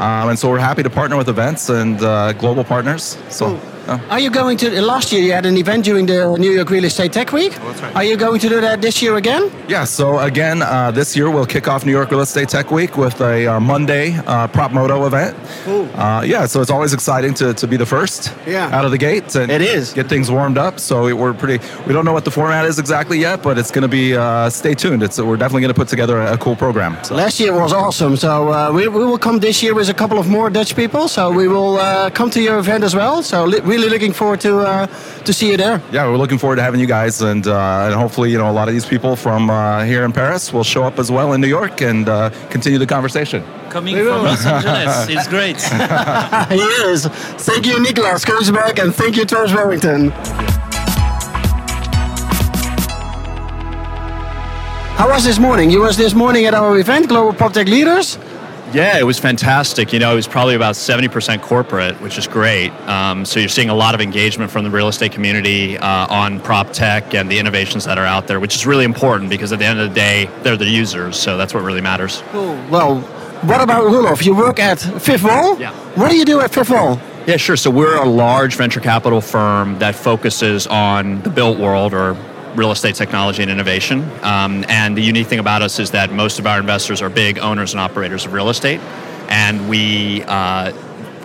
Um, 0.00 0.30
and 0.30 0.38
so 0.38 0.50
we're 0.50 0.58
happy 0.58 0.82
to 0.82 0.90
partner 0.90 1.16
with 1.16 1.28
events 1.28 1.68
and 1.68 2.02
uh, 2.02 2.32
global 2.32 2.64
partners. 2.64 3.16
So. 3.28 3.58
Cool. 3.58 3.73
Are 3.86 4.18
you 4.20 4.30
going 4.30 4.56
to? 4.58 4.80
Last 4.82 5.12
year 5.12 5.22
you 5.22 5.32
had 5.32 5.46
an 5.46 5.56
event 5.56 5.84
during 5.84 6.06
the 6.06 6.36
New 6.38 6.50
York 6.50 6.70
Real 6.70 6.84
Estate 6.84 7.12
Tech 7.12 7.32
Week. 7.32 7.52
Oh, 7.60 7.68
that's 7.68 7.80
right. 7.82 7.96
Are 7.96 8.04
you 8.04 8.16
going 8.16 8.40
to 8.40 8.48
do 8.48 8.60
that 8.60 8.80
this 8.80 9.02
year 9.02 9.16
again? 9.16 9.50
Yeah. 9.68 9.84
So 9.84 10.18
again, 10.18 10.62
uh, 10.62 10.90
this 10.90 11.14
year 11.16 11.30
we'll 11.30 11.46
kick 11.46 11.68
off 11.68 11.84
New 11.84 11.92
York 11.92 12.10
Real 12.10 12.20
Estate 12.20 12.48
Tech 12.48 12.70
Week 12.70 12.96
with 12.96 13.20
a 13.20 13.46
uh, 13.46 13.60
Monday 13.60 14.16
uh, 14.26 14.48
PropModo 14.48 15.06
event. 15.06 15.36
Cool. 15.64 15.88
Uh, 15.94 16.22
yeah. 16.22 16.46
So 16.46 16.60
it's 16.62 16.70
always 16.70 16.92
exciting 16.92 17.34
to, 17.34 17.52
to 17.54 17.66
be 17.66 17.76
the 17.76 17.86
first. 17.86 18.32
Yeah. 18.46 18.68
Out 18.76 18.84
of 18.84 18.90
the 18.90 18.98
gate. 18.98 19.34
And 19.36 19.50
it 19.50 19.60
is. 19.60 19.92
Get 19.92 20.08
things 20.08 20.30
warmed 20.30 20.58
up. 20.58 20.80
So 20.80 21.14
we're 21.14 21.34
pretty. 21.34 21.64
We 21.86 21.92
don't 21.92 22.04
know 22.04 22.12
what 22.12 22.24
the 22.24 22.30
format 22.30 22.64
is 22.64 22.78
exactly 22.78 23.18
yet, 23.18 23.42
but 23.42 23.58
it's 23.58 23.70
going 23.70 23.82
to 23.82 23.88
be. 23.88 24.16
Uh, 24.16 24.48
stay 24.50 24.74
tuned. 24.74 25.02
It's 25.02 25.18
we're 25.20 25.36
definitely 25.36 25.62
going 25.62 25.74
to 25.74 25.80
put 25.80 25.88
together 25.88 26.20
a, 26.20 26.34
a 26.34 26.38
cool 26.38 26.56
program. 26.56 26.96
So. 27.04 27.14
Last 27.14 27.38
year 27.38 27.52
was 27.52 27.72
awesome. 27.72 28.16
So 28.16 28.50
uh, 28.50 28.72
we, 28.72 28.88
we 28.88 29.04
will 29.04 29.18
come 29.18 29.40
this 29.40 29.62
year 29.62 29.74
with 29.74 29.88
a 29.88 29.94
couple 29.94 30.18
of 30.18 30.28
more 30.28 30.48
Dutch 30.50 30.74
people. 30.74 31.08
So 31.08 31.30
we 31.30 31.48
will 31.48 31.78
come 32.10 32.30
to 32.30 32.40
your 32.40 32.58
event 32.58 32.82
as 32.84 32.94
well. 32.94 33.22
So 33.22 33.44
li- 33.44 33.60
really 33.74 33.88
looking 33.88 34.12
forward 34.12 34.40
to 34.40 34.60
uh, 34.60 34.86
to 35.24 35.32
see 35.32 35.50
you 35.50 35.56
there. 35.56 35.82
Yeah, 35.92 36.08
we're 36.08 36.16
looking 36.16 36.38
forward 36.38 36.56
to 36.56 36.62
having 36.62 36.80
you 36.80 36.86
guys, 36.86 37.20
and 37.22 37.46
uh, 37.46 37.86
and 37.86 37.94
hopefully, 37.94 38.30
you 38.30 38.38
know, 38.38 38.50
a 38.50 38.56
lot 38.60 38.68
of 38.68 38.74
these 38.74 38.86
people 38.86 39.16
from 39.16 39.50
uh, 39.50 39.84
here 39.84 40.04
in 40.04 40.12
Paris 40.12 40.52
will 40.52 40.64
show 40.64 40.84
up 40.84 40.98
as 40.98 41.10
well 41.10 41.32
in 41.32 41.40
New 41.40 41.48
York 41.48 41.80
and 41.80 42.08
uh, 42.08 42.30
continue 42.50 42.78
the 42.78 42.86
conversation. 42.86 43.42
Coming 43.70 43.96
from 43.96 44.22
Los 44.22 44.46
Angeles, 44.46 45.08
it's 45.08 45.28
great. 45.28 45.56
yes. 46.50 47.06
Thank 47.46 47.66
you, 47.66 47.80
Nicholas 47.82 48.24
Koosberg, 48.24 48.78
and 48.82 48.94
thank 48.94 49.16
you, 49.16 49.24
Thomas 49.24 49.52
Wellington. 49.52 50.12
How 54.96 55.08
was 55.10 55.24
this 55.24 55.38
morning? 55.40 55.70
You 55.70 55.80
was 55.80 55.96
this 55.96 56.14
morning 56.14 56.46
at 56.46 56.54
our 56.54 56.78
event, 56.78 57.08
Global 57.08 57.32
PropTech 57.32 57.66
Leaders. 57.66 58.16
Yeah, 58.74 58.98
it 58.98 59.04
was 59.04 59.20
fantastic. 59.20 59.92
You 59.92 60.00
know, 60.00 60.12
it 60.12 60.16
was 60.16 60.26
probably 60.26 60.56
about 60.56 60.74
70% 60.74 61.42
corporate, 61.42 62.00
which 62.00 62.18
is 62.18 62.26
great. 62.26 62.72
Um, 62.88 63.24
so 63.24 63.38
you're 63.38 63.48
seeing 63.48 63.68
a 63.68 63.74
lot 63.74 63.94
of 63.94 64.00
engagement 64.00 64.50
from 64.50 64.64
the 64.64 64.70
real 64.70 64.88
estate 64.88 65.12
community 65.12 65.78
uh, 65.78 66.12
on 66.12 66.40
prop 66.40 66.72
tech 66.72 67.14
and 67.14 67.30
the 67.30 67.38
innovations 67.38 67.84
that 67.84 67.98
are 67.98 68.04
out 68.04 68.26
there, 68.26 68.40
which 68.40 68.56
is 68.56 68.66
really 68.66 68.84
important 68.84 69.30
because 69.30 69.52
at 69.52 69.60
the 69.60 69.64
end 69.64 69.78
of 69.78 69.88
the 69.88 69.94
day, 69.94 70.28
they're 70.42 70.56
the 70.56 70.68
users. 70.68 71.16
So 71.16 71.36
that's 71.36 71.54
what 71.54 71.62
really 71.62 71.82
matters. 71.82 72.20
Cool. 72.32 72.56
Well, 72.68 73.00
what 73.42 73.60
about 73.60 73.84
Roelof? 73.84 74.24
You 74.26 74.34
work 74.34 74.58
at 74.58 74.80
Fifth 74.80 75.22
Wall? 75.22 75.56
Yeah. 75.60 75.72
What 75.94 76.10
do 76.10 76.16
you 76.16 76.24
do 76.24 76.40
at 76.40 76.52
Fifth 76.52 76.70
Wall? 76.70 77.00
Yeah, 77.28 77.36
sure. 77.36 77.56
So 77.56 77.70
we're 77.70 77.96
a 77.96 78.08
large 78.08 78.56
venture 78.56 78.80
capital 78.80 79.20
firm 79.20 79.78
that 79.78 79.94
focuses 79.94 80.66
on 80.66 81.22
the 81.22 81.30
built 81.30 81.60
world 81.60 81.94
or 81.94 82.16
real 82.54 82.70
estate 82.70 82.94
technology 82.94 83.42
and 83.42 83.50
innovation. 83.50 84.08
Um, 84.22 84.64
and 84.68 84.96
the 84.96 85.02
unique 85.02 85.26
thing 85.26 85.38
about 85.38 85.62
us 85.62 85.78
is 85.78 85.90
that 85.92 86.12
most 86.12 86.38
of 86.38 86.46
our 86.46 86.58
investors 86.58 87.02
are 87.02 87.10
big 87.10 87.38
owners 87.38 87.72
and 87.72 87.80
operators 87.80 88.26
of 88.26 88.32
real 88.32 88.48
estate. 88.48 88.80
And 89.28 89.68
we 89.68 90.22
uh, 90.24 90.72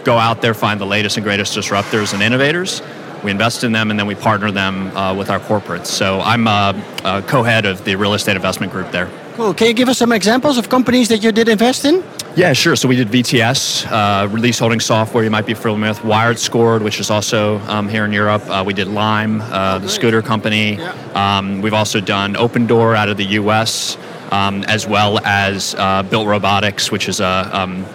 go 0.03 0.17
out 0.17 0.41
there, 0.41 0.53
find 0.53 0.79
the 0.79 0.85
latest 0.85 1.17
and 1.17 1.23
greatest 1.23 1.57
disruptors 1.57 2.13
and 2.13 2.21
innovators. 2.21 2.81
We 3.23 3.31
invest 3.31 3.63
in 3.63 3.71
them 3.71 3.91
and 3.91 3.99
then 3.99 4.07
we 4.07 4.15
partner 4.15 4.51
them 4.51 4.95
uh, 4.95 5.13
with 5.13 5.29
our 5.29 5.39
corporates. 5.39 5.87
So 5.87 6.21
I'm 6.21 6.47
a, 6.47 6.81
a 7.03 7.21
co 7.21 7.43
head 7.43 7.65
of 7.65 7.83
the 7.83 7.95
real 7.95 8.13
estate 8.13 8.35
investment 8.35 8.71
group 8.71 8.91
there. 8.91 9.09
Cool. 9.39 9.53
Can 9.53 9.67
you 9.67 9.73
give 9.73 9.87
us 9.87 9.97
some 9.97 10.11
examples 10.11 10.57
of 10.57 10.67
companies 10.67 11.07
that 11.07 11.23
you 11.23 11.31
did 11.31 11.47
invest 11.47 11.85
in? 11.85 12.03
Yeah, 12.35 12.51
sure. 12.51 12.75
So 12.75 12.89
we 12.89 12.97
did 12.97 13.07
VTS, 13.07 13.89
uh, 13.89 14.27
release 14.27 14.59
holding 14.59 14.81
software 14.81 15.23
you 15.23 15.31
might 15.31 15.45
be 15.45 15.53
familiar 15.53 15.91
with, 15.91 15.99
WiredScore, 15.99 16.83
which 16.83 16.99
is 16.99 17.09
also 17.09 17.59
um, 17.59 17.87
here 17.87 18.03
in 18.03 18.11
Europe. 18.11 18.43
Uh, 18.49 18.65
we 18.67 18.73
did 18.73 18.89
Lime, 18.89 19.39
uh, 19.39 19.79
the 19.79 19.87
scooter 19.87 20.21
company. 20.21 20.73
Yeah. 20.73 20.91
Um, 21.15 21.61
we've 21.61 21.73
also 21.73 22.01
done 22.01 22.33
Opendoor 22.33 22.97
out 22.97 23.07
of 23.07 23.15
the 23.15 23.27
US, 23.39 23.97
um, 24.33 24.65
as 24.65 24.85
well 24.85 25.19
as 25.25 25.73
uh, 25.77 26.03
Built 26.03 26.27
Robotics, 26.27 26.91
which 26.91 27.07
is 27.07 27.21
a 27.21 27.49
um, 27.53 27.85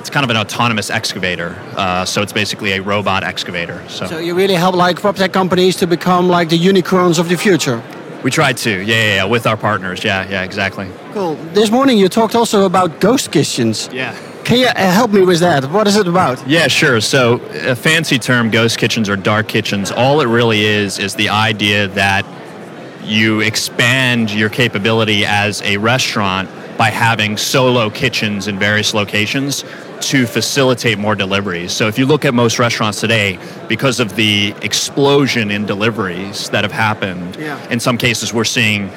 it's 0.00 0.10
kind 0.10 0.24
of 0.24 0.30
an 0.30 0.36
autonomous 0.36 0.90
excavator. 0.90 1.56
Uh, 1.76 2.04
so 2.04 2.22
it's 2.22 2.32
basically 2.32 2.72
a 2.72 2.82
robot 2.82 3.22
excavator. 3.22 3.84
So. 3.88 4.06
so 4.06 4.18
you 4.18 4.34
really 4.34 4.54
help 4.54 4.74
like 4.74 5.00
prop 5.00 5.14
tech 5.14 5.32
companies 5.32 5.76
to 5.76 5.86
become 5.86 6.28
like 6.28 6.48
the 6.48 6.58
unicorns 6.58 7.20
of 7.20 7.28
the 7.28 7.36
future. 7.36 7.84
We 8.22 8.30
tried 8.30 8.56
to, 8.58 8.70
yeah, 8.70 8.96
yeah, 8.96 9.14
yeah, 9.14 9.24
with 9.24 9.46
our 9.46 9.56
partners. 9.56 10.02
Yeah, 10.02 10.28
yeah, 10.28 10.42
exactly. 10.42 10.90
Cool. 11.12 11.34
This 11.54 11.70
morning 11.70 11.98
you 11.98 12.08
talked 12.08 12.34
also 12.34 12.66
about 12.66 13.00
ghost 13.00 13.30
kitchens. 13.30 13.88
Yeah. 13.92 14.16
Can 14.44 14.58
you 14.58 14.66
uh, 14.66 14.90
help 14.90 15.12
me 15.12 15.22
with 15.22 15.40
that? 15.40 15.70
What 15.70 15.86
is 15.86 15.96
it 15.96 16.08
about? 16.08 16.46
Yeah, 16.48 16.68
sure. 16.68 17.00
So, 17.00 17.34
a 17.52 17.76
fancy 17.76 18.18
term, 18.18 18.50
ghost 18.50 18.78
kitchens 18.78 19.08
or 19.08 19.16
dark 19.16 19.46
kitchens, 19.46 19.92
all 19.92 20.20
it 20.20 20.26
really 20.26 20.64
is 20.64 20.98
is 20.98 21.14
the 21.14 21.28
idea 21.28 21.86
that 21.88 22.24
you 23.04 23.40
expand 23.40 24.30
your 24.30 24.48
capability 24.48 25.24
as 25.24 25.62
a 25.62 25.76
restaurant 25.76 26.48
by 26.78 26.90
having 26.90 27.36
solo 27.36 27.90
kitchens 27.90 28.46
in 28.46 28.56
various 28.58 28.94
locations 28.94 29.64
to 30.00 30.26
facilitate 30.26 30.96
more 30.96 31.16
deliveries. 31.16 31.72
So 31.72 31.88
if 31.88 31.98
you 31.98 32.06
look 32.06 32.24
at 32.24 32.32
most 32.32 32.60
restaurants 32.60 33.00
today, 33.00 33.38
because 33.68 33.98
of 33.98 34.14
the 34.14 34.54
explosion 34.62 35.50
in 35.50 35.66
deliveries 35.66 36.48
that 36.50 36.62
have 36.62 36.72
happened, 36.72 37.36
yeah. 37.36 37.68
in 37.68 37.80
some 37.80 37.98
cases 37.98 38.32
we're 38.32 38.44
seeing 38.44 38.90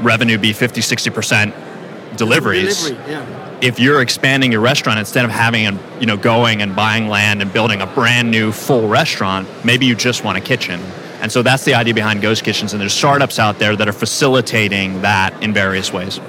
revenue 0.00 0.38
be 0.38 0.52
50, 0.52 0.80
60% 0.80 2.16
deliveries. 2.16 2.84
Delivery, 2.84 3.12
yeah. 3.12 3.58
If 3.60 3.80
you're 3.80 4.02
expanding 4.02 4.52
your 4.52 4.60
restaurant 4.60 5.00
instead 5.00 5.24
of 5.24 5.30
having 5.32 5.66
a, 5.66 5.78
you 5.98 6.06
know 6.06 6.16
going 6.16 6.62
and 6.62 6.76
buying 6.76 7.08
land 7.08 7.42
and 7.42 7.52
building 7.52 7.80
a 7.80 7.86
brand 7.86 8.30
new 8.30 8.52
full 8.52 8.86
restaurant, 8.86 9.48
maybe 9.64 9.86
you 9.86 9.96
just 9.96 10.22
want 10.22 10.38
a 10.38 10.40
kitchen. 10.40 10.80
And 11.20 11.32
so 11.32 11.42
that's 11.42 11.64
the 11.64 11.74
idea 11.74 11.94
behind 11.94 12.22
ghost 12.22 12.44
kitchens 12.44 12.72
and 12.72 12.80
there's 12.80 12.92
startups 12.92 13.38
out 13.38 13.58
there 13.58 13.74
that 13.74 13.88
are 13.88 13.92
facilitating 13.92 15.02
that 15.02 15.42
in 15.42 15.52
various 15.52 15.92
ways. 15.92 16.20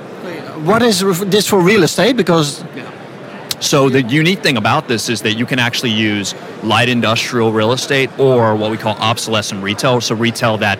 What 0.63 0.81
is 0.81 1.01
this 1.29 1.47
for 1.47 1.59
real 1.59 1.83
estate 1.83 2.17
because 2.17 2.63
so 3.59 3.89
the 3.89 4.01
unique 4.01 4.43
thing 4.43 4.57
about 4.57 4.87
this 4.87 5.09
is 5.09 5.21
that 5.21 5.33
you 5.33 5.45
can 5.45 5.59
actually 5.59 5.91
use 5.91 6.35
light 6.63 6.89
industrial 6.89 7.51
real 7.51 7.73
estate 7.73 8.09
or 8.19 8.55
what 8.55 8.71
we 8.71 8.77
call 8.77 8.95
obsolescent 8.97 9.63
retail, 9.63 9.99
so 10.01 10.15
retail 10.15 10.57
that 10.57 10.79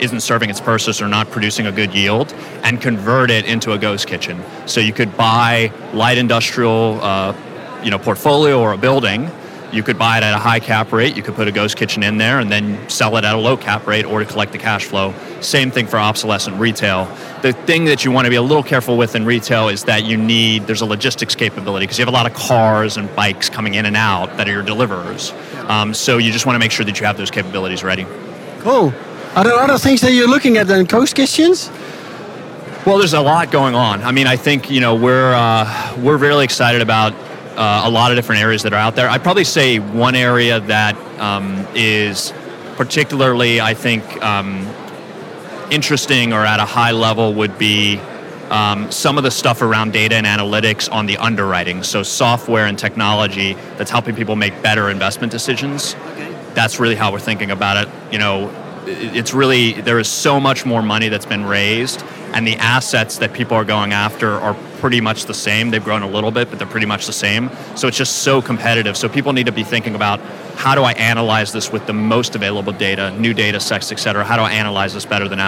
isn't 0.00 0.20
serving 0.20 0.48
its 0.50 0.60
purpose 0.60 1.02
or 1.02 1.08
not 1.08 1.30
producing 1.30 1.66
a 1.66 1.72
good 1.72 1.94
yield, 1.94 2.32
and 2.62 2.80
convert 2.80 3.30
it 3.30 3.44
into 3.44 3.72
a 3.72 3.78
ghost 3.78 4.06
kitchen. 4.06 4.42
So 4.66 4.80
you 4.80 4.92
could 4.92 5.16
buy 5.16 5.72
light 5.92 6.18
industrial, 6.18 6.98
uh, 7.02 7.34
you 7.82 7.90
know, 7.90 7.98
portfolio 7.98 8.60
or 8.60 8.72
a 8.72 8.78
building. 8.78 9.30
You 9.72 9.82
could 9.82 9.98
buy 9.98 10.18
it 10.18 10.24
at 10.24 10.34
a 10.34 10.38
high 10.38 10.60
cap 10.60 10.92
rate. 10.92 11.16
You 11.16 11.22
could 11.22 11.34
put 11.34 11.46
a 11.46 11.52
ghost 11.52 11.76
kitchen 11.76 12.02
in 12.02 12.18
there 12.18 12.38
and 12.38 12.50
then 12.50 12.88
sell 12.88 13.16
it 13.16 13.24
at 13.24 13.34
a 13.34 13.38
low 13.38 13.56
cap 13.56 13.86
rate 13.86 14.04
or 14.04 14.20
to 14.20 14.24
collect 14.24 14.52
the 14.52 14.58
cash 14.58 14.84
flow. 14.84 15.14
Same 15.40 15.70
thing 15.70 15.86
for 15.86 15.98
obsolescent 15.98 16.58
retail 16.58 17.06
the 17.42 17.52
thing 17.52 17.86
that 17.86 18.04
you 18.04 18.10
want 18.10 18.26
to 18.26 18.30
be 18.30 18.36
a 18.36 18.42
little 18.42 18.62
careful 18.62 18.96
with 18.96 19.14
in 19.14 19.24
retail 19.24 19.68
is 19.68 19.84
that 19.84 20.04
you 20.04 20.16
need 20.16 20.66
there's 20.66 20.82
a 20.82 20.86
logistics 20.86 21.34
capability 21.34 21.84
because 21.84 21.98
you 21.98 22.02
have 22.02 22.12
a 22.12 22.16
lot 22.16 22.26
of 22.26 22.34
cars 22.34 22.96
and 22.96 23.14
bikes 23.16 23.48
coming 23.48 23.74
in 23.74 23.86
and 23.86 23.96
out 23.96 24.36
that 24.36 24.48
are 24.48 24.52
your 24.52 24.62
deliverers. 24.62 25.32
Um, 25.66 25.94
so 25.94 26.18
you 26.18 26.32
just 26.32 26.46
want 26.46 26.56
to 26.56 26.58
make 26.58 26.70
sure 26.70 26.84
that 26.84 27.00
you 27.00 27.06
have 27.06 27.16
those 27.16 27.30
capabilities 27.30 27.82
ready. 27.82 28.06
Cool. 28.58 28.92
Are 29.34 29.44
there 29.44 29.54
other 29.54 29.78
things 29.78 30.00
that 30.02 30.12
you're 30.12 30.28
looking 30.28 30.56
at 30.56 30.68
in 30.68 30.84
Ghost 30.86 31.14
Kitchens? 31.14 31.70
Well, 32.86 32.98
there's 32.98 33.14
a 33.14 33.20
lot 33.20 33.50
going 33.50 33.74
on. 33.74 34.02
I 34.02 34.12
mean, 34.12 34.26
I 34.26 34.36
think 34.36 34.70
you 34.70 34.80
know 34.80 34.94
we're 34.94 35.34
uh, 35.34 35.96
we're 35.98 36.16
really 36.16 36.44
excited 36.44 36.82
about 36.82 37.14
uh, 37.56 37.82
a 37.84 37.90
lot 37.90 38.10
of 38.10 38.16
different 38.16 38.42
areas 38.42 38.62
that 38.64 38.72
are 38.72 38.78
out 38.78 38.96
there. 38.96 39.08
I'd 39.08 39.22
probably 39.22 39.44
say 39.44 39.78
one 39.78 40.14
area 40.14 40.60
that 40.60 40.96
um, 41.20 41.66
is 41.74 42.32
particularly, 42.76 43.60
I 43.60 43.74
think, 43.74 44.04
um, 44.22 44.66
interesting 45.70 46.32
or 46.32 46.44
at 46.44 46.60
a 46.60 46.64
high 46.64 46.92
level 46.92 47.34
would 47.34 47.58
be 47.58 47.98
um, 48.50 48.90
some 48.90 49.16
of 49.16 49.24
the 49.24 49.30
stuff 49.30 49.62
around 49.62 49.92
data 49.92 50.16
and 50.16 50.26
analytics 50.26 50.90
on 50.92 51.06
the 51.06 51.16
underwriting, 51.18 51.82
so 51.84 52.02
software 52.02 52.66
and 52.66 52.78
technology 52.78 53.54
that's 53.78 53.90
helping 53.90 54.16
people 54.16 54.36
make 54.36 54.60
better 54.62 54.90
investment 54.90 55.30
decisions. 55.30 55.94
That's 56.54 56.80
really 56.80 56.96
how 56.96 57.12
we're 57.12 57.20
thinking 57.20 57.52
about 57.52 57.86
it. 57.86 58.12
You 58.12 58.18
know, 58.18 58.50
it's 58.86 59.32
really 59.32 59.72
there 59.72 60.00
is 60.00 60.08
so 60.08 60.40
much 60.40 60.66
more 60.66 60.82
money 60.82 61.08
that's 61.08 61.26
been 61.26 61.44
raised, 61.44 62.02
and 62.34 62.46
the 62.46 62.56
assets 62.56 63.18
that 63.18 63.32
people 63.32 63.56
are 63.56 63.64
going 63.64 63.92
after 63.92 64.32
are 64.32 64.56
pretty 64.80 65.00
much 65.00 65.26
the 65.26 65.34
same. 65.34 65.70
They've 65.70 65.84
grown 65.84 66.02
a 66.02 66.08
little 66.08 66.30
bit, 66.30 66.50
but 66.50 66.58
they're 66.58 66.66
pretty 66.68 66.86
much 66.86 67.06
the 67.06 67.12
same. 67.12 67.50
So 67.76 67.86
it's 67.86 67.96
just 67.96 68.22
so 68.22 68.42
competitive. 68.42 68.96
So 68.96 69.08
people 69.08 69.32
need 69.32 69.46
to 69.46 69.52
be 69.52 69.62
thinking 69.62 69.94
about 69.94 70.20
how 70.56 70.74
do 70.74 70.82
I 70.82 70.92
analyze 70.92 71.52
this 71.52 71.70
with 71.70 71.86
the 71.86 71.92
most 71.92 72.34
available 72.34 72.72
data, 72.72 73.10
new 73.12 73.32
data 73.32 73.60
sets, 73.60 73.92
et 73.92 73.98
cetera? 73.98 74.24
How 74.24 74.36
do 74.36 74.42
I 74.42 74.52
analyze 74.52 74.92
this 74.92 75.06
better 75.06 75.28
than 75.28 75.40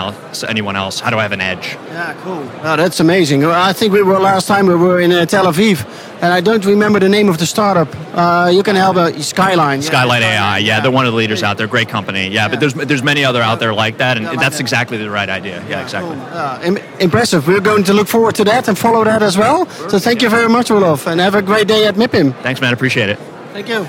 anyone 0.49 0.77
else? 0.77 1.01
How 1.01 1.11
do 1.11 1.19
I 1.19 1.23
have 1.23 1.33
an 1.33 1.41
edge? 1.41 1.75
Yeah, 1.89 2.15
cool. 2.23 2.49
Oh, 2.63 2.77
that's 2.77 3.01
amazing. 3.01 3.45
I 3.45 3.73
think 3.73 3.93
we 3.93 4.03
were 4.03 4.19
last 4.19 4.47
time 4.47 4.67
we 4.67 4.75
were 4.75 5.01
in 5.01 5.13
uh, 5.13 5.27
Tel 5.27 5.47
Aviv, 5.47 5.85
and 6.23 6.33
I 6.33 6.41
don't 6.41 6.65
remember 6.65 7.01
the 7.01 7.09
name 7.09 7.29
of 7.29 7.37
the 7.37 7.47
startup. 7.47 7.89
Uh, 8.15 8.49
you 8.55 8.63
can 8.63 8.77
help 8.77 8.97
uh, 8.97 9.11
Skyline. 9.21 9.81
yeah. 9.81 9.87
Skyline 9.89 10.23
AI, 10.23 10.59
yeah, 10.59 10.81
they're 10.81 10.91
one 10.95 11.05
of 11.07 11.13
the 11.13 11.19
leaders 11.19 11.43
out 11.43 11.57
there. 11.59 11.67
Great 11.67 11.89
company, 11.89 12.29
yeah. 12.29 12.49
But 12.49 12.61
there's 12.61 12.75
there's 12.75 13.03
many 13.03 13.25
other 13.25 13.43
out 13.43 13.59
there 13.59 13.75
like 13.75 13.97
that, 13.99 14.17
and 14.17 14.27
like 14.27 14.39
that's 14.39 14.57
that. 14.57 14.63
exactly 14.63 14.99
the 14.99 15.11
right 15.11 15.29
idea. 15.29 15.63
Yeah, 15.69 15.83
exactly. 15.83 16.17
Uh, 16.17 16.63
im- 16.63 16.79
impressive. 17.01 17.47
We're 17.49 17.61
going 17.61 17.85
to 17.85 17.93
look 17.93 18.09
forward 18.09 18.35
to 18.37 18.45
that 18.45 18.69
and 18.69 18.79
follow 18.79 19.05
that 19.05 19.23
as 19.23 19.37
well. 19.37 19.67
So 19.89 19.99
thank 19.99 20.23
you 20.23 20.31
very 20.31 20.49
much, 20.49 20.71
Olaf, 20.71 21.07
and 21.07 21.21
have 21.21 21.35
a 21.35 21.43
great 21.43 21.67
day 21.69 21.87
at 21.87 21.97
MIPIM. 21.97 22.33
Thanks, 22.43 22.61
man. 22.61 22.73
Appreciate 22.73 23.09
it. 23.11 23.19
Thank 23.53 23.69
you. 23.69 23.85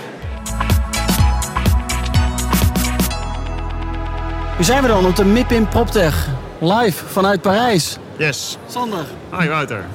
Hier 4.55 4.65
zijn 4.65 4.81
we 4.81 4.87
dan 4.87 5.05
op 5.05 5.15
de 5.15 5.25
MIPIM 5.25 5.67
PropTech, 5.67 6.27
live 6.59 7.05
vanuit 7.05 7.41
Parijs. 7.41 7.97
Yes. 8.17 8.57
Sander, 8.69 9.05
Hi 9.39 9.47
Wouter. 9.47 9.85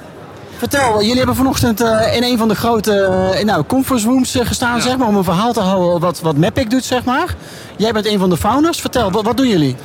Vertel, 0.59 1.01
jullie 1.01 1.17
hebben 1.17 1.35
vanochtend 1.37 1.81
eh, 1.81 2.17
in 2.17 2.23
een 2.23 2.39
van 2.39 2.49
de 2.49 2.55
grote 2.55 2.93
eh, 3.35 3.45
nou, 3.45 3.65
conference 3.65 4.07
rooms 4.07 4.35
eh, 4.35 4.47
gestaan, 4.47 4.81
zeg 4.81 4.97
maar, 4.97 5.09
om 5.09 5.17
een 5.17 5.25
verhaal 5.25 5.53
te 5.53 5.61
houden 5.61 6.01
wat, 6.01 6.21
wat 6.21 6.37
Mapic 6.37 6.71
doet, 6.71 6.85
zeg 6.85 7.05
maar. 7.05 7.35
Jij 7.77 7.93
bent 7.93 8.07
een 8.07 8.19
van 8.19 8.31
de 8.31 8.37
founders. 8.37 8.81
Vertel, 8.81 9.11
wat, 9.11 9.25
wat 9.25 9.37
doen 9.37 9.49
jullie? 9.49 9.77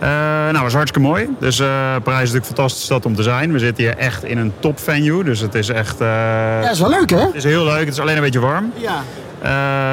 Nou, 0.00 0.52
dat 0.52 0.66
is 0.66 0.72
hartstikke 0.72 1.08
mooi. 1.08 1.28
Dus 1.38 1.56
Parijs 1.56 1.98
is 1.98 2.06
natuurlijk 2.06 2.34
een 2.34 2.44
fantastische 2.44 2.84
stad 2.84 3.06
om 3.06 3.14
te 3.14 3.22
zijn. 3.22 3.52
We 3.52 3.58
zitten 3.58 3.84
hier 3.84 3.96
echt 3.96 4.24
in 4.24 4.38
een 4.38 4.52
top 4.58 4.80
venue. 4.80 5.24
Dus 5.24 5.40
het 5.40 5.54
is 5.54 5.68
echt. 5.68 5.98
Ja, 5.98 6.60
dat 6.60 6.70
is 6.70 6.80
wel 6.80 6.90
leuk, 6.90 7.10
hè? 7.10 7.20
Het 7.20 7.34
is 7.34 7.44
heel 7.44 7.64
leuk. 7.64 7.78
Het 7.84 7.88
is 7.88 8.00
alleen 8.00 8.16
een 8.16 8.22
beetje 8.22 8.40
warm. 8.40 8.72
Ja. 8.74 9.02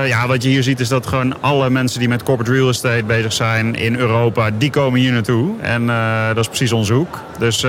Ja, 0.05 0.27
wat 0.27 0.43
je 0.43 0.49
hier 0.49 0.63
ziet 0.63 0.79
is 0.79 0.87
dat 0.87 1.07
gewoon 1.07 1.41
alle 1.41 1.69
mensen 1.69 1.99
die 1.99 2.07
met 2.07 2.23
corporate 2.23 2.53
real 2.53 2.69
estate 2.69 3.03
bezig 3.03 3.33
zijn 3.33 3.75
in 3.75 3.95
Europa, 3.95 4.49
die 4.57 4.69
komen 4.69 4.99
hier 4.99 5.11
naartoe. 5.11 5.49
En 5.61 5.87
dat 6.27 6.37
is 6.37 6.47
precies 6.47 6.71
onze 6.71 6.93
hoek. 6.93 7.19
Dus 7.37 7.65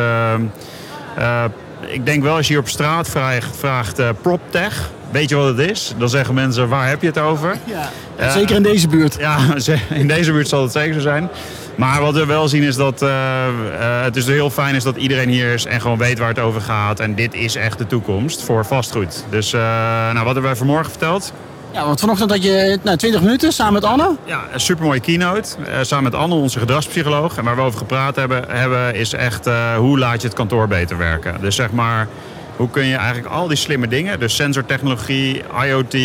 ik 1.81 2.07
denk 2.07 2.23
wel 2.23 2.37
als 2.37 2.47
je 2.47 2.53
hier 2.53 2.63
op 2.63 2.69
straat 2.69 3.09
vraagt, 3.09 3.57
vraagt 3.57 3.99
eh, 3.99 4.09
PropTech, 4.23 4.91
weet 5.11 5.29
je 5.29 5.37
wat 5.37 5.57
het 5.57 5.71
is? 5.71 5.95
Dan 5.99 6.09
zeggen 6.09 6.35
mensen, 6.35 6.69
waar 6.69 6.89
heb 6.89 7.01
je 7.01 7.07
het 7.07 7.19
over? 7.19 7.57
ja. 7.65 7.91
Zeker 8.31 8.57
in 8.57 8.63
deze 8.63 8.89
buurt. 8.89 9.17
Ja, 9.19 9.39
in 9.95 10.09
deze 10.09 10.33
buurt 10.33 10.49
zal 10.49 10.63
het 10.63 10.73
zeker 10.73 10.95
zo 10.95 11.01
zijn. 11.01 11.29
Maar 11.75 12.01
wat 12.01 12.15
we 12.15 12.27
wel 12.27 12.49
zien 12.49 12.63
is 12.63 12.77
dat 12.77 13.03
eh, 13.03 13.47
eh, 13.47 14.03
het 14.03 14.17
is 14.17 14.27
heel 14.27 14.51
fijn 14.51 14.75
is 14.75 14.83
dat 14.83 14.97
iedereen 14.97 15.29
hier 15.29 15.53
is 15.53 15.65
en 15.65 15.81
gewoon 15.81 15.99
weet 15.99 16.19
waar 16.19 16.29
het 16.29 16.39
over 16.39 16.61
gaat. 16.61 17.01
En 17.01 17.15
dit 17.15 17.35
is 17.35 17.55
echt 17.55 17.79
de 17.79 17.87
toekomst 17.87 18.43
voor 18.43 18.65
vastgoed. 18.65 19.25
Dus 19.31 19.53
nou, 19.53 20.15
wat 20.15 20.25
hebben 20.25 20.43
wij 20.43 20.57
vanmorgen 20.57 20.91
verteld? 20.91 21.33
Ja, 21.77 21.87
want 21.87 22.01
vanochtend 22.01 22.31
had 22.31 22.43
je 22.43 22.79
nou, 22.83 22.97
20 22.97 23.21
minuten 23.21 23.53
samen 23.53 23.73
met 23.73 23.85
Anne. 23.85 24.17
Ja, 24.25 24.43
een 24.53 24.61
supermooie 24.61 25.01
keynote. 25.01 25.57
eh, 25.67 25.79
samen 25.83 26.05
met 26.05 26.15
Anne, 26.15 26.35
onze 26.35 26.59
gedragspsycholoog. 26.59 27.37
En 27.37 27.45
waar 27.45 27.57
we 27.57 27.63
over 27.63 27.79
gepraat 27.79 28.17
hebben, 28.17 28.45
hebben 28.49 28.95
is 28.95 29.13
echt 29.13 29.47
eh, 29.47 29.77
hoe 29.77 29.99
laat 29.99 30.21
je 30.21 30.27
het 30.27 30.37
kantoor 30.37 30.69
beter 30.69 30.99
werken. 30.99 31.41
Dus 31.41 31.55
zeg 31.57 31.71
maar, 31.73 32.09
hoe 32.57 32.71
kun 32.71 32.85
je 32.85 32.95
eigenlijk 32.97 33.35
al 33.35 33.49
die 33.49 33.57
slimme 33.57 33.89
dingen, 33.89 34.21
dus 34.21 34.35
sensortechnologie, 34.37 35.43
IoT, 35.67 35.97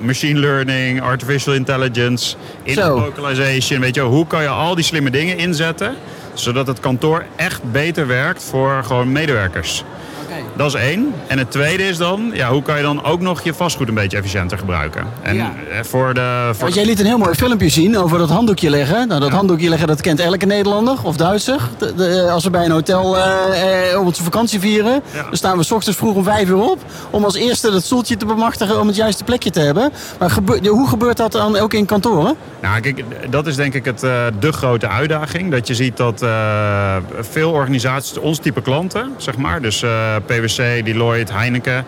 machine 0.00 0.38
learning, 0.38 1.02
artificial 1.02 1.54
intelligence, 1.54 2.36
Zo. 2.66 2.98
localization, 3.00 3.80
weet 3.80 3.94
je, 3.94 4.00
hoe 4.00 4.26
kan 4.26 4.42
je 4.42 4.48
al 4.48 4.74
die 4.74 4.84
slimme 4.84 5.10
dingen 5.10 5.38
inzetten, 5.38 5.94
zodat 6.34 6.66
het 6.66 6.80
kantoor 6.80 7.24
echt 7.36 7.72
beter 7.72 8.06
werkt 8.06 8.44
voor 8.44 8.84
gewoon 8.84 9.12
medewerkers. 9.12 9.84
Dat 10.60 10.74
is 10.74 10.80
één. 10.80 11.14
En 11.26 11.38
het 11.38 11.50
tweede 11.50 11.82
is 11.88 11.96
dan, 11.96 12.30
ja, 12.34 12.50
hoe 12.50 12.62
kan 12.62 12.76
je 12.76 12.82
dan 12.82 13.04
ook 13.04 13.20
nog 13.20 13.42
je 13.42 13.54
vastgoed 13.54 13.88
een 13.88 13.94
beetje 13.94 14.16
efficiënter 14.16 14.58
gebruiken? 14.58 15.06
En 15.22 15.34
Ja. 15.36 15.52
eh, 15.70 15.78
voor 15.82 16.14
de... 16.14 16.48
Voor 16.52 16.60
Want 16.62 16.74
jij 16.74 16.84
liet 16.84 17.00
een 17.00 17.06
heel 17.06 17.18
mooi 17.18 17.34
filmpje 17.34 17.68
zien 17.68 17.98
over 17.98 18.18
dat 18.18 18.28
handdoekje 18.30 18.70
leggen. 18.70 19.08
Nou, 19.08 19.20
dat 19.20 19.30
handdoekje 19.30 19.68
leggen, 19.68 19.88
dat 19.88 20.00
kent 20.00 20.20
elke 20.20 20.46
Nederlander 20.46 20.96
of 21.02 21.16
Duitser. 21.16 21.60
De- 21.78 21.94
de- 21.94 22.28
als 22.30 22.44
we 22.44 22.50
bij 22.50 22.64
een 22.64 22.70
hotel 22.70 23.16
eh, 23.18 23.92
eh, 23.92 24.00
onze 24.00 24.22
vakantie 24.22 24.60
vieren, 24.60 25.02
Ja. 25.14 25.22
dan 25.22 25.36
staan 25.36 25.56
we 25.56 25.62
's 25.64 25.70
ochtends 25.70 25.98
vroeg 25.98 26.14
om 26.14 26.24
vijf 26.24 26.48
uur 26.48 26.70
op. 26.70 26.78
Om 27.10 27.24
als 27.24 27.34
eerste 27.34 27.70
dat 27.70 27.82
stoeltje 27.84 28.16
te 28.16 28.26
bemachtigen 28.26 28.80
om 28.80 28.86
het 28.86 28.96
juiste 28.96 29.24
plekje 29.24 29.50
te 29.50 29.60
hebben. 29.60 29.92
Maar 30.18 30.30
gebe- 30.30 30.68
hoe 30.68 30.88
gebeurt 30.88 31.16
dat 31.16 31.32
dan 31.32 31.56
ook 31.56 31.72
in 31.74 31.84
kantoren? 31.86 32.36
Nou, 32.62 32.80
kijk, 32.80 33.04
dat 33.30 33.46
is 33.46 33.56
denk 33.56 33.74
ik 33.74 33.84
het, 33.84 34.02
eh, 34.02 34.24
de 34.40 34.52
grote 34.52 34.88
uitdaging. 34.88 35.50
Dat 35.50 35.66
je 35.66 35.74
ziet 35.74 35.96
dat 35.96 36.22
eh, 36.22 36.96
veel 37.20 37.50
organisaties, 37.50 38.18
ons 38.18 38.38
type 38.38 38.62
klanten, 38.62 39.12
zeg 39.16 39.36
maar, 39.36 39.62
dus 39.62 39.82
eh, 39.82 39.90
PwC, 40.26 40.49
Deloitte, 40.56 41.32
Heineken, 41.32 41.84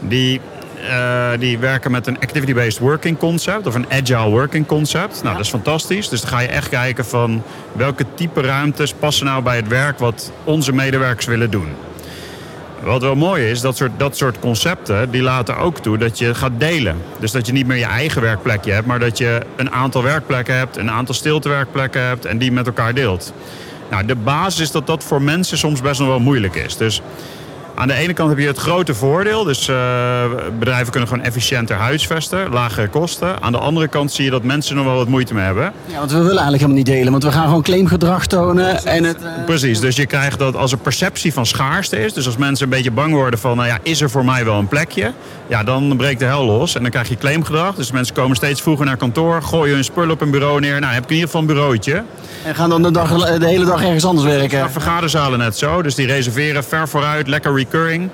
die, 0.00 0.40
eh, 0.88 1.30
die 1.38 1.58
werken 1.58 1.90
met 1.90 2.06
een 2.06 2.20
activity-based 2.20 2.78
working 2.78 3.18
concept 3.18 3.66
of 3.66 3.74
een 3.74 3.86
agile 3.90 4.30
working 4.30 4.66
concept. 4.66 5.22
Nou, 5.22 5.36
dat 5.36 5.44
is 5.44 5.50
fantastisch. 5.50 6.08
Dus 6.08 6.20
dan 6.20 6.30
ga 6.30 6.40
je 6.40 6.48
echt 6.48 6.68
kijken 6.68 7.04
van 7.04 7.42
welke 7.72 8.04
type 8.14 8.40
ruimtes 8.40 8.92
passen 8.92 9.26
nou 9.26 9.42
bij 9.42 9.56
het 9.56 9.68
werk 9.68 9.98
wat 9.98 10.32
onze 10.44 10.72
medewerkers 10.72 11.26
willen 11.26 11.50
doen. 11.50 11.68
Wat 12.82 13.02
wel 13.02 13.14
mooi 13.14 13.50
is, 13.50 13.60
dat 13.60 13.76
soort, 13.76 13.90
dat 13.96 14.16
soort 14.16 14.38
concepten 14.38 15.10
die 15.10 15.22
laten 15.22 15.56
ook 15.56 15.78
toe 15.78 15.98
dat 15.98 16.18
je 16.18 16.34
gaat 16.34 16.52
delen. 16.58 16.96
Dus 17.18 17.30
dat 17.30 17.46
je 17.46 17.52
niet 17.52 17.66
meer 17.66 17.76
je 17.76 17.84
eigen 17.84 18.22
werkplekje 18.22 18.72
hebt, 18.72 18.86
maar 18.86 18.98
dat 18.98 19.18
je 19.18 19.40
een 19.56 19.70
aantal 19.70 20.02
werkplekken 20.02 20.56
hebt, 20.56 20.76
een 20.76 20.90
aantal 20.90 21.14
stiltewerkplekken 21.14 22.02
hebt 22.02 22.24
en 22.24 22.38
die 22.38 22.52
met 22.52 22.66
elkaar 22.66 22.94
deelt. 22.94 23.32
Nou, 23.90 24.06
de 24.06 24.14
basis 24.14 24.60
is 24.60 24.70
dat 24.70 24.86
dat 24.86 25.04
voor 25.04 25.22
mensen 25.22 25.58
soms 25.58 25.80
best 25.80 26.00
nog 26.00 26.08
wel 26.08 26.20
moeilijk 26.20 26.54
is. 26.54 26.76
Dus 26.76 27.00
aan 27.80 27.88
de 27.88 27.94
ene 27.94 28.12
kant 28.12 28.28
heb 28.28 28.38
je 28.38 28.46
het 28.46 28.58
grote 28.58 28.94
voordeel, 28.94 29.44
dus 29.44 29.68
eh, 29.68 29.76
bedrijven 30.58 30.90
kunnen 30.90 31.08
gewoon 31.08 31.24
efficiënter 31.24 31.76
huisvesten, 31.76 32.50
lagere 32.50 32.88
kosten. 32.88 33.42
Aan 33.42 33.52
de 33.52 33.58
andere 33.58 33.88
kant 33.88 34.12
zie 34.12 34.24
je 34.24 34.30
dat 34.30 34.42
mensen 34.42 34.76
nog 34.76 34.84
wel 34.84 34.94
wat 34.94 35.08
moeite 35.08 35.34
mee 35.34 35.44
hebben. 35.44 35.72
Ja, 35.86 35.98
want 35.98 36.10
we 36.10 36.16
willen 36.16 36.30
eigenlijk 36.30 36.62
helemaal 36.62 36.82
niet 36.82 36.86
delen. 36.86 37.10
Want 37.10 37.24
we 37.24 37.32
gaan 37.32 37.44
gewoon 37.44 37.62
claimgedrag 37.62 38.26
tonen. 38.26 38.84
En 38.84 39.04
het, 39.04 39.22
eh, 39.22 39.44
Precies, 39.44 39.80
dus 39.80 39.96
je 39.96 40.06
krijgt 40.06 40.38
dat 40.38 40.56
als 40.56 40.72
er 40.72 40.78
perceptie 40.78 41.32
van 41.32 41.46
schaarste 41.46 42.04
is, 42.04 42.12
dus 42.12 42.26
als 42.26 42.36
mensen 42.36 42.64
een 42.64 42.70
beetje 42.70 42.90
bang 42.90 43.12
worden 43.12 43.38
van, 43.38 43.56
nou 43.56 43.68
ja, 43.68 43.78
is 43.82 44.00
er 44.00 44.10
voor 44.10 44.24
mij 44.24 44.44
wel 44.44 44.58
een 44.58 44.68
plekje? 44.68 45.12
Ja, 45.46 45.64
dan 45.64 45.96
breekt 45.96 46.18
de 46.18 46.24
hel 46.24 46.44
los 46.44 46.74
en 46.74 46.82
dan 46.82 46.90
krijg 46.90 47.08
je 47.08 47.16
claimgedrag. 47.16 47.74
Dus 47.74 47.92
mensen 47.92 48.14
komen 48.14 48.36
steeds 48.36 48.62
vroeger 48.62 48.86
naar 48.86 48.96
kantoor, 48.96 49.42
gooien 49.42 49.74
hun 49.74 49.84
spullen 49.84 50.10
op 50.10 50.20
een 50.20 50.30
bureau 50.30 50.60
neer. 50.60 50.80
Nou, 50.80 50.92
heb 50.92 51.02
ik 51.02 51.08
in 51.08 51.14
ieder 51.14 51.30
geval 51.30 51.40
een 51.40 51.54
bureauotje. 51.54 52.02
en 52.44 52.54
gaan 52.54 52.70
dan 52.70 52.82
de, 52.82 52.90
dag, 52.90 53.38
de 53.38 53.46
hele 53.46 53.64
dag 53.64 53.82
ergens 53.82 54.04
anders 54.04 54.26
werken. 54.26 54.58
Ja, 54.58 54.70
vergaderzalen 54.70 55.38
net 55.38 55.58
zo, 55.58 55.82
dus 55.82 55.94
die 55.94 56.06
reserveren 56.06 56.64
ver 56.64 56.88
vooruit, 56.88 57.28
lekker 57.28 57.52
recurring. 57.70 58.08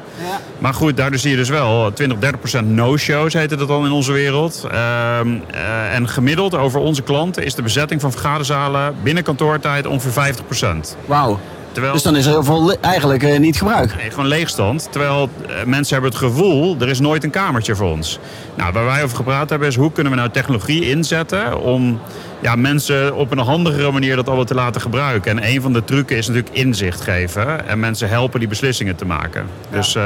Maar 0.58 0.74
goed, 0.74 0.96
daardoor 0.96 1.18
zie 1.18 1.30
je 1.30 1.36
dus 1.36 1.48
wel 1.48 1.92
20, 1.92 2.18
30 2.18 2.38
procent 2.40 2.68
no-shows, 2.68 3.32
heette 3.32 3.56
dat 3.56 3.68
dan 3.68 3.84
in 3.84 3.90
onze 3.92 4.12
wereld. 4.12 4.66
Ehm, 4.70 5.28
eh, 5.50 5.94
en 5.94 6.08
gemiddeld 6.08 6.54
over 6.54 6.80
onze 6.80 7.02
klanten 7.02 7.44
is 7.44 7.54
de 7.54 7.62
bezetting 7.62 8.00
van 8.00 8.10
vergaderzalen 8.12 8.94
binnen 9.02 9.22
kantoortijd 9.22 9.86
ongeveer 9.86 10.12
50 10.12 10.44
procent. 10.46 10.96
Wauw. 11.06 11.38
Terwijl... 11.72 11.94
Dus 11.94 12.04
dan 12.04 12.16
is 12.16 12.24
er 12.26 12.30
heel 12.32 12.44
veel 12.44 12.66
li- 12.66 12.76
eigenlijk 12.80 13.22
eh, 13.22 13.38
niet 13.38 13.58
gebruikt. 13.58 13.96
Nee, 13.96 14.10
gewoon 14.10 14.26
leegstand. 14.26 14.88
Terwijl 14.90 15.28
eh, 15.48 15.54
mensen 15.64 15.92
hebben 15.94 16.10
het 16.12 16.20
gevoel, 16.20 16.76
er 16.80 16.88
is 16.88 17.00
nooit 17.00 17.24
een 17.24 17.30
kamertje 17.30 17.74
voor 17.74 17.90
ons. 17.90 18.18
Nou, 18.56 18.72
waar 18.72 18.84
wij 18.84 19.02
over 19.02 19.16
gepraat 19.16 19.50
hebben 19.50 19.68
is 19.68 19.76
hoe 19.76 19.92
kunnen 19.92 20.12
we 20.12 20.18
nou 20.18 20.30
technologie 20.30 20.90
inzetten 20.90 21.60
om 21.60 22.00
ja, 22.40 22.56
mensen 22.56 23.14
op 23.14 23.30
een 23.30 23.38
handigere 23.38 23.90
manier 23.90 24.16
dat 24.16 24.26
allemaal 24.26 24.44
te 24.44 24.54
laten 24.54 24.80
gebruiken. 24.80 25.38
En 25.38 25.48
een 25.48 25.62
van 25.62 25.72
de 25.72 25.84
trucken 25.84 26.16
is 26.16 26.26
natuurlijk 26.26 26.54
inzicht 26.54 27.00
geven 27.00 27.68
en 27.68 27.80
mensen 27.80 28.08
helpen 28.08 28.38
die 28.38 28.48
beslissingen 28.48 28.96
te 28.96 29.04
maken. 29.04 29.46
Dus 29.70 29.94
eh, 29.94 30.02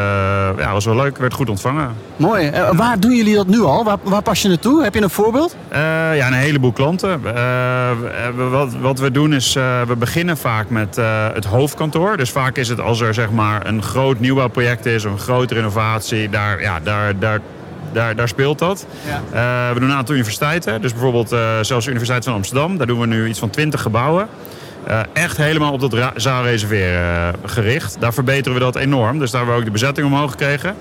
ja, 0.57 0.65
dat 0.65 0.73
was 0.73 0.85
wel 0.85 0.97
leuk, 0.97 1.19
werd 1.19 1.35
goed 1.35 1.51
ontvangen. 1.51 1.95
Mooi. 2.17 2.47
Eh, 2.47 2.71
waar 2.73 3.01
doen 3.01 3.17
jullie 3.17 3.35
dat 3.35 3.47
nu 3.47 3.61
al? 3.61 3.85
Waar, 3.85 3.97
waar 4.03 4.23
pas 4.23 4.43
je 4.43 4.49
naartoe? 4.49 4.83
Heb 4.83 4.95
je 4.95 5.03
een 5.03 5.11
voorbeeld? 5.11 5.57
Eh, 5.69 5.81
ja, 6.17 6.27
een 6.27 6.33
heleboel 6.33 6.73
klanten. 6.73 7.21
Wat, 8.51 8.75
wat 8.81 8.99
we 8.99 9.11
doen 9.11 9.35
is, 9.35 9.53
we 9.87 9.95
beginnen 9.99 10.37
vaak 10.37 10.71
met 10.71 10.97
het 11.35 11.45
hoofdkantoor. 11.45 12.17
Dus 12.17 12.31
vaak 12.31 12.57
is 12.57 12.69
het 12.69 12.81
als 12.81 13.01
er 13.01 13.15
zeg 13.15 13.31
maar 13.31 13.67
een 13.67 13.83
groot 13.83 14.21
nieuwbouwproject 14.21 14.87
is, 14.87 15.05
of 15.05 15.13
een 15.13 15.19
grotere 15.19 15.59
innovatie, 15.59 16.29
daar, 16.29 16.61
ja, 16.61 16.81
daar, 16.81 17.19
daar, 17.19 17.41
daar, 17.93 18.17
daar 18.17 18.29
speelt 18.29 18.59
dat. 18.59 18.87
Eh, 19.33 19.73
we 19.73 19.81
doen 19.81 19.89
een 19.89 19.97
aantal 19.97 20.15
universiteiten. 20.15 20.83
Dus 20.83 20.93
bijvoorbeeld 20.93 21.33
eh, 21.33 21.41
zelfs 21.61 21.85
de 21.85 21.91
Universiteit 21.91 22.25
van 22.25 22.35
Amsterdam. 22.35 22.77
Daar 22.77 22.87
doen 22.87 23.01
we 23.01 23.07
nu 23.07 23.29
iets 23.29 23.39
van 23.39 23.51
20 23.51 23.83
gebouwen. 23.83 24.29
Eh, 24.87 25.01
echt 25.13 25.37
helemaal 25.37 25.73
op 25.73 25.81
dat 25.81 26.13
zaalreserveren 26.17 27.35
gericht. 27.45 27.97
Daar 28.01 28.13
verbeteren 28.13 28.59
we 28.59 28.65
dat 28.65 28.77
enorm. 28.77 29.19
Dus 29.19 29.31
daar 29.31 29.41
hebben 29.41 29.55
we 29.55 29.61
ook 29.61 29.73
de 29.73 29.79
bezetting 29.79 30.07
omhoog 30.07 30.31
gekregen. 30.31 30.75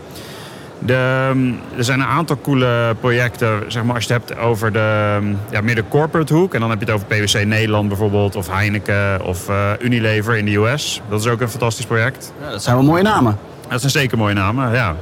De, 0.79 0.93
ehm, 1.29 1.77
er 1.77 1.83
zijn 1.83 1.99
een 1.99 2.05
aantal 2.05 2.37
coole 2.41 2.95
projecten, 2.99 3.63
zeg 3.67 3.83
maar, 3.83 3.95
als 3.95 4.05
je 4.05 4.13
het 4.13 4.27
hebt 4.27 4.39
over 4.39 4.71
de, 4.71 5.13
ehm, 5.15 5.33
ja, 5.49 5.61
meer 5.61 5.75
de 5.75 5.83
corporate 5.89 6.33
hoek. 6.33 6.53
En 6.53 6.59
dan 6.59 6.69
heb 6.69 6.79
je 6.79 6.85
het 6.85 6.93
over 6.93 7.07
PwC 7.07 7.45
Nederland 7.45 7.87
bijvoorbeeld, 7.87 8.35
of 8.35 8.47
Heineken, 8.47 9.25
of 9.25 9.49
uh, 9.49 9.71
Unilever 9.79 10.37
in 10.37 10.45
de 10.45 10.55
US. 10.55 11.01
Dat 11.09 11.19
is 11.19 11.27
ook 11.27 11.41
een 11.41 11.49
fantastisch 11.49 11.85
project. 11.85 12.33
Ja, 12.41 12.49
dat 12.49 12.63
zijn 12.63 12.75
wel 12.75 12.85
mooie 12.85 13.03
namen. 13.03 13.37
Dat 13.69 13.79
zijn 13.79 13.91
zeker 13.91 14.17
mooie 14.17 14.33
namen, 14.33 14.73
ja. 14.73 14.95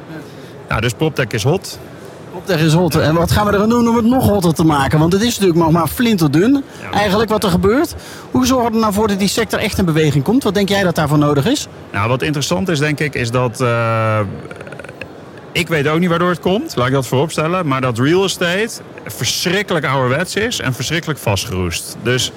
ja 0.69 0.79
dus 0.79 0.93
PropTech 0.93 1.27
is 1.27 1.43
hot. 1.43 1.79
PropTech 2.47 2.67
is 2.67 2.73
hot. 2.73 2.95
En 2.95 3.15
wat 3.15 3.31
gaan 3.31 3.45
we 3.45 3.57
er 3.57 3.69
doen 3.69 3.87
om 3.87 3.95
het 3.95 4.05
nog 4.05 4.27
hotter 4.27 4.53
te 4.53 4.63
maken? 4.63 4.99
Want 4.99 5.13
het 5.13 5.21
is 5.21 5.39
natuurlijk 5.39 5.59
nog 5.59 5.71
maar 5.71 5.87
flinterdun, 5.87 6.63
eigenlijk, 6.93 7.29
wat 7.29 7.43
er 7.43 7.49
gebeurt. 7.49 7.95
Hoe 8.31 8.45
zorgen 8.45 8.67
we 8.67 8.73
er 8.73 8.81
nou 8.81 8.93
voor 8.93 9.07
dat 9.07 9.19
die 9.19 9.27
sector 9.27 9.59
echt 9.59 9.77
in 9.77 9.85
beweging 9.85 10.23
komt? 10.23 10.43
Wat 10.43 10.53
denk 10.53 10.69
jij 10.69 10.83
dat 10.83 10.95
daarvoor 10.95 11.17
nodig 11.17 11.45
is? 11.45 11.67
Nou, 11.91 12.09
wat 12.09 12.21
interessant 12.21 12.69
is, 12.69 12.79
denk 12.79 12.99
ik, 12.99 13.15
is 13.15 13.31
dat... 13.31 13.61
Uh, 13.61 14.19
ik 15.51 15.67
weet 15.67 15.87
ook 15.87 15.99
niet 15.99 16.09
waardoor 16.09 16.29
het 16.29 16.39
komt, 16.39 16.75
laat 16.75 16.87
ik 16.87 16.93
dat 16.93 17.07
vooropstellen. 17.07 17.67
Maar 17.67 17.81
dat 17.81 17.99
real 17.99 18.23
estate 18.23 18.69
verschrikkelijk 19.05 19.85
ouderwets 19.85 20.35
is 20.35 20.59
en 20.59 20.73
verschrikkelijk 20.73 21.19
vastgeroest. 21.19 21.97
Dus 22.03 22.31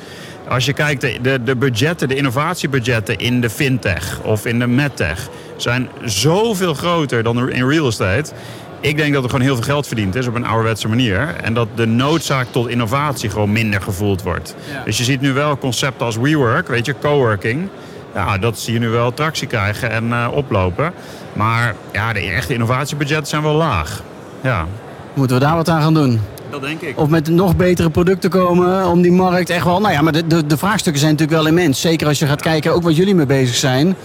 als 0.49 0.64
je 0.64 0.73
kijkt, 0.73 1.01
de, 1.01 1.42
de 1.44 1.57
budgetten, 1.57 2.09
de 2.09 2.14
innovatiebudgetten 2.14 3.18
in 3.18 3.40
de 3.40 3.51
fintech 3.51 4.20
of 4.23 4.46
in 4.46 4.59
de 4.59 4.66
medtech 4.66 5.29
zijn 5.57 5.88
zoveel 6.05 6.75
groter 6.75 7.23
dan 7.23 7.51
in 7.51 7.68
real 7.68 7.87
estate. 7.87 8.33
Ik 8.80 8.96
denk 8.96 9.14
dat 9.14 9.22
er 9.22 9.30
gewoon 9.30 9.44
heel 9.44 9.54
veel 9.54 9.64
geld 9.64 9.86
verdiend 9.86 10.14
is 10.14 10.26
op 10.26 10.34
een 10.34 10.46
ouderwetse 10.46 10.88
manier. 10.88 11.34
En 11.42 11.54
dat 11.54 11.68
de 11.74 11.86
noodzaak 11.86 12.46
tot 12.50 12.68
innovatie 12.68 13.30
gewoon 13.30 13.52
minder 13.52 13.82
gevoeld 13.82 14.22
wordt. 14.22 14.54
Dus 14.84 14.98
je 14.98 15.04
ziet 15.04 15.20
nu 15.20 15.32
wel 15.32 15.58
concepten 15.58 16.06
als 16.06 16.16
WeWork, 16.16 16.68
weet 16.68 16.86
je, 16.86 16.94
coworking. 17.00 17.68
Ja, 18.14 18.38
dat 18.38 18.58
zie 18.58 18.72
je 18.72 18.78
nu 18.78 18.88
wel 18.88 19.14
tractie 19.14 19.46
krijgen 19.46 19.90
en 19.90 20.04
uh, 20.04 20.28
oplopen. 20.32 20.92
Maar 21.32 21.74
ja, 21.92 22.12
de 22.12 22.20
echte 22.20 22.52
innovatiebudgetten 22.52 23.26
zijn 23.26 23.42
wel 23.42 23.54
laag. 23.54 24.02
Ja. 24.42 24.66
Moeten 25.14 25.36
we 25.36 25.44
daar 25.44 25.56
wat 25.56 25.68
aan 25.68 25.82
gaan 25.82 25.94
doen? 25.94 26.20
Dat 26.50 26.62
denk 26.62 26.80
ik. 26.80 26.98
Of 26.98 27.08
met 27.08 27.28
nog 27.28 27.56
betere 27.56 27.90
producten 27.90 28.30
komen 28.30 28.86
om 28.86 29.02
die 29.02 29.12
markt 29.12 29.50
echt 29.50 29.64
wel... 29.64 29.80
Nou 29.80 29.92
ja, 29.92 30.02
maar 30.02 30.12
de, 30.12 30.26
de, 30.26 30.46
de 30.46 30.56
vraagstukken 30.56 31.00
zijn 31.00 31.12
natuurlijk 31.12 31.42
wel 31.42 31.48
immens. 31.48 31.80
Zeker 31.80 32.06
als 32.06 32.18
je 32.18 32.26
gaat 32.26 32.42
kijken, 32.42 32.74
ook 32.74 32.82
wat 32.82 32.96
jullie 32.96 33.14
mee 33.14 33.26
bezig 33.26 33.56
zijn 33.56 33.96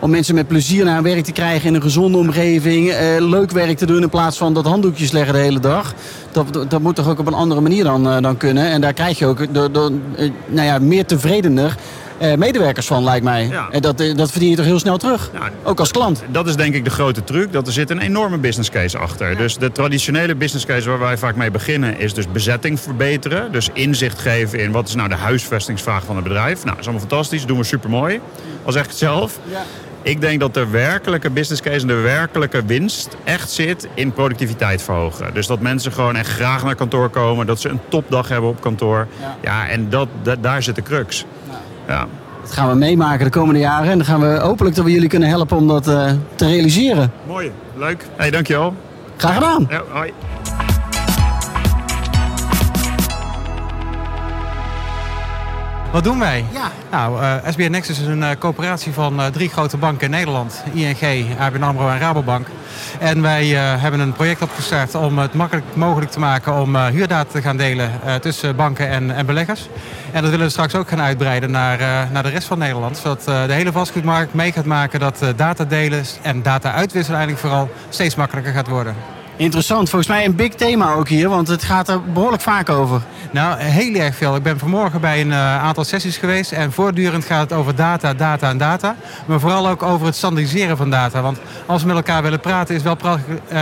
om 0.00 0.10
mensen 0.10 0.34
met 0.34 0.48
plezier 0.48 0.84
naar 0.84 1.02
werk 1.02 1.24
te 1.24 1.32
krijgen 1.32 1.68
in 1.68 1.74
een 1.74 1.82
gezonde 1.82 2.18
omgeving. 2.18 2.90
Eh, 2.90 3.06
leuk 3.18 3.50
werk 3.50 3.78
te 3.78 3.86
doen 3.86 4.02
in 4.02 4.08
plaats 4.08 4.36
van 4.36 4.54
dat 4.54 4.64
handdoekjes 4.64 5.10
leggen 5.10 5.34
de 5.34 5.40
hele 5.40 5.60
dag. 5.60 5.94
Dat, 6.32 6.64
dat 6.68 6.80
moet 6.80 6.94
toch 6.94 7.08
ook 7.08 7.18
op 7.18 7.26
een 7.26 7.34
andere 7.34 7.60
manier 7.60 7.84
dan, 7.84 8.06
uh, 8.06 8.20
dan 8.20 8.36
kunnen. 8.36 8.70
En 8.70 8.80
daar 8.80 8.92
krijg 8.92 9.18
je 9.18 9.26
ook 9.26 9.54
door, 9.54 9.72
door, 9.72 9.90
uh, 9.90 10.30
nou 10.46 10.66
ja, 10.66 10.78
meer 10.78 11.06
tevredener 11.06 11.76
medewerkers 12.36 12.86
van, 12.86 13.04
lijkt 13.04 13.24
mij. 13.24 13.46
Ja. 13.46 13.68
En 13.70 13.82
dat, 13.82 13.98
dat 14.16 14.30
verdien 14.30 14.50
je 14.50 14.56
toch 14.56 14.64
heel 14.64 14.78
snel 14.78 14.98
terug? 14.98 15.30
Ja, 15.32 15.50
ook 15.62 15.78
als 15.80 15.90
klant. 15.90 16.22
Dat 16.30 16.46
is 16.46 16.56
denk 16.56 16.74
ik 16.74 16.84
de 16.84 16.90
grote 16.90 17.24
truc. 17.24 17.52
Dat 17.52 17.66
er 17.66 17.72
zit 17.72 17.90
een 17.90 17.98
enorme 17.98 18.38
business 18.38 18.70
case 18.70 18.98
achter. 18.98 19.30
Ja. 19.30 19.36
Dus 19.36 19.56
de 19.56 19.72
traditionele 19.72 20.34
business 20.34 20.66
case 20.66 20.88
waar 20.88 20.98
wij 20.98 21.18
vaak 21.18 21.36
mee 21.36 21.50
beginnen... 21.50 21.98
is 21.98 22.14
dus 22.14 22.30
bezetting 22.32 22.80
verbeteren. 22.80 23.52
Dus 23.52 23.68
inzicht 23.72 24.18
geven 24.18 24.58
in 24.58 24.72
wat 24.72 24.88
is 24.88 24.94
nou 24.94 25.08
de 25.08 25.14
huisvestingsvraag 25.14 26.04
van 26.04 26.14
het 26.14 26.24
bedrijf. 26.24 26.54
Nou, 26.54 26.68
dat 26.68 26.78
is 26.78 26.84
allemaal 26.84 27.06
fantastisch. 27.08 27.38
Dat 27.38 27.48
doen 27.48 27.58
we 27.58 27.64
super 27.64 27.90
mooi. 27.90 28.20
Al 28.64 28.72
zeg 28.72 28.82
ik 28.82 28.88
het 28.88 28.98
zelf. 28.98 29.38
Ik 30.02 30.20
denk 30.20 30.40
dat 30.40 30.54
de 30.54 30.66
werkelijke 30.66 31.30
business 31.30 31.62
case 31.62 31.80
en 31.80 31.86
de 31.86 31.94
werkelijke 31.94 32.64
winst 32.64 33.16
echt 33.24 33.50
zit 33.50 33.88
in 33.94 34.12
productiviteit 34.12 34.82
verhogen. 34.82 35.34
Dus 35.34 35.46
dat 35.46 35.60
mensen 35.60 35.92
gewoon 35.92 36.16
echt 36.16 36.28
graag 36.28 36.64
naar 36.64 36.74
kantoor 36.74 37.08
komen, 37.08 37.46
dat 37.46 37.60
ze 37.60 37.68
een 37.68 37.80
topdag 37.88 38.28
hebben 38.28 38.50
op 38.50 38.60
kantoor. 38.60 39.06
Ja, 39.20 39.36
ja 39.42 39.68
en 39.68 39.90
dat, 39.90 40.08
dat, 40.22 40.42
daar 40.42 40.62
zit 40.62 40.74
de 40.74 40.82
crux. 40.82 41.24
Ja. 41.88 42.06
Dat 42.42 42.52
gaan 42.52 42.68
we 42.68 42.74
meemaken 42.74 43.24
de 43.24 43.30
komende 43.30 43.60
jaren 43.60 43.90
en 43.90 43.96
dan 43.96 44.06
gaan 44.06 44.20
we 44.20 44.38
hopelijk 44.38 44.76
dat 44.76 44.84
we 44.84 44.90
jullie 44.90 45.08
kunnen 45.08 45.28
helpen 45.28 45.56
om 45.56 45.68
dat 45.68 45.88
uh, 45.88 46.10
te 46.34 46.46
realiseren. 46.46 47.12
Mooi, 47.26 47.52
leuk. 47.76 48.06
Hey, 48.16 48.30
dankjewel. 48.30 48.74
Graag 49.16 49.34
gedaan. 49.34 49.66
Ja, 49.70 49.82
hoi. 49.90 50.12
Wat 55.92 56.04
doen 56.04 56.18
wij? 56.18 56.44
Ja. 56.52 56.70
Nou, 56.90 57.22
uh, 57.58 57.68
Nexus 57.68 58.00
is 58.00 58.06
een 58.06 58.20
uh, 58.20 58.30
coöperatie 58.38 58.92
van 58.92 59.20
uh, 59.20 59.26
drie 59.26 59.48
grote 59.48 59.76
banken 59.76 60.04
in 60.04 60.10
Nederland. 60.10 60.62
ING, 60.72 61.38
ABN 61.38 61.62
AMRO 61.62 61.88
en 61.88 61.98
Rabobank. 61.98 62.46
En 62.98 63.22
wij 63.22 63.46
hebben 63.54 64.00
een 64.00 64.12
project 64.12 64.42
opgestart 64.42 64.94
om 64.94 65.18
het 65.18 65.34
makkelijk 65.34 65.66
mogelijk 65.74 66.10
te 66.10 66.18
maken 66.18 66.54
om 66.54 66.76
huurdata 66.76 67.30
te 67.30 67.42
gaan 67.42 67.56
delen 67.56 67.90
tussen 68.20 68.56
banken 68.56 68.88
en, 68.88 69.10
en, 69.10 69.26
beleggers. 69.26 69.68
En 70.12 70.22
dat 70.22 70.30
willen 70.30 70.46
we 70.46 70.52
straks 70.52 70.74
ook 70.74 70.88
gaan 70.88 71.00
uitbreiden 71.00 71.50
naar, 71.50 72.08
naar 72.12 72.22
de 72.22 72.28
rest 72.28 72.46
van 72.46 72.58
Nederland. 72.58 72.96
Zodat 72.96 73.24
de 73.24 73.52
hele 73.52 73.72
vastgoedmarkt 73.72 74.34
mee 74.34 74.52
gaat 74.52 74.64
maken 74.64 75.00
dat 75.00 75.24
data 75.36 75.64
delen 75.64 76.04
en 76.22 76.42
data 76.42 76.72
uitwisselen 76.72 77.18
eigenlijk 77.18 77.48
vooral 77.48 77.70
steeds 77.88 78.14
makkelijker 78.14 78.52
gaat 78.52 78.68
worden. 78.68 79.19
Interessant. 79.40 79.90
Volgens 79.90 80.10
mij 80.10 80.24
een 80.24 80.34
big 80.34 80.54
thema 80.54 80.92
ook 80.92 81.08
hier, 81.08 81.28
want 81.28 81.48
het 81.48 81.62
gaat 81.62 81.88
er 81.88 82.02
behoorlijk 82.02 82.42
vaak 82.42 82.68
over. 82.68 83.00
Nou, 83.30 83.58
heel 83.60 83.94
erg 83.94 84.16
veel. 84.16 84.36
Ik 84.36 84.42
ben 84.42 84.58
vanmorgen 84.58 85.00
bij 85.00 85.20
een 85.20 85.28
uh, 85.28 85.62
aantal 85.62 85.84
sessies 85.84 86.16
geweest 86.16 86.52
en 86.52 86.72
voortdurend 86.72 87.24
gaat 87.24 87.50
het 87.50 87.52
over 87.52 87.74
data, 87.74 88.14
data 88.14 88.48
en 88.48 88.58
data. 88.58 88.96
Maar 89.26 89.40
vooral 89.40 89.68
ook 89.68 89.82
over 89.82 90.06
het 90.06 90.16
standaardiseren 90.16 90.76
van 90.76 90.90
data. 90.90 91.22
Want 91.22 91.38
als 91.66 91.80
we 91.82 91.86
met 91.86 91.96
elkaar 91.96 92.22
willen 92.22 92.40
praten 92.40 92.74
is 92.74 92.82
het 92.82 93.02
wel 93.02 93.18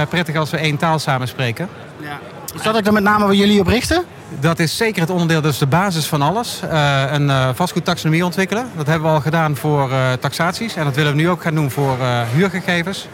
prettig 0.09 0.37
als 0.37 0.51
we 0.51 0.57
één 0.57 0.77
taal 0.77 0.99
samen 0.99 1.29
spreken. 1.29 1.69
Ja. 2.01 2.19
Is 2.55 2.63
dat 2.63 2.77
ook 2.77 2.85
dan 2.85 2.95
met 2.95 3.03
name 3.03 3.25
waar 3.25 3.35
jullie 3.35 3.61
op 3.61 3.67
richten? 3.67 4.05
Dat 4.41 4.59
is 4.59 4.77
zeker 4.77 5.01
het 5.01 5.11
onderdeel, 5.11 5.41
dat 5.41 5.53
is 5.53 5.59
de 5.59 5.67
basis 5.67 6.07
van 6.07 6.23
alles. 6.23 6.61
Uh, 6.65 7.03
een 7.11 7.27
uh, 7.27 7.49
vastgoedtaxonomie 7.55 8.25
ontwikkelen. 8.25 8.71
Dat 8.77 8.87
hebben 8.87 9.09
we 9.09 9.15
al 9.15 9.21
gedaan 9.21 9.57
voor 9.57 9.91
uh, 9.91 10.13
taxaties. 10.13 10.77
En 10.77 10.85
dat 10.85 10.95
willen 10.95 11.13
we 11.13 11.19
nu 11.19 11.29
ook 11.29 11.43
gaan 11.43 11.55
doen 11.55 11.71
voor 11.71 11.97
huurgegevens. 12.35 13.09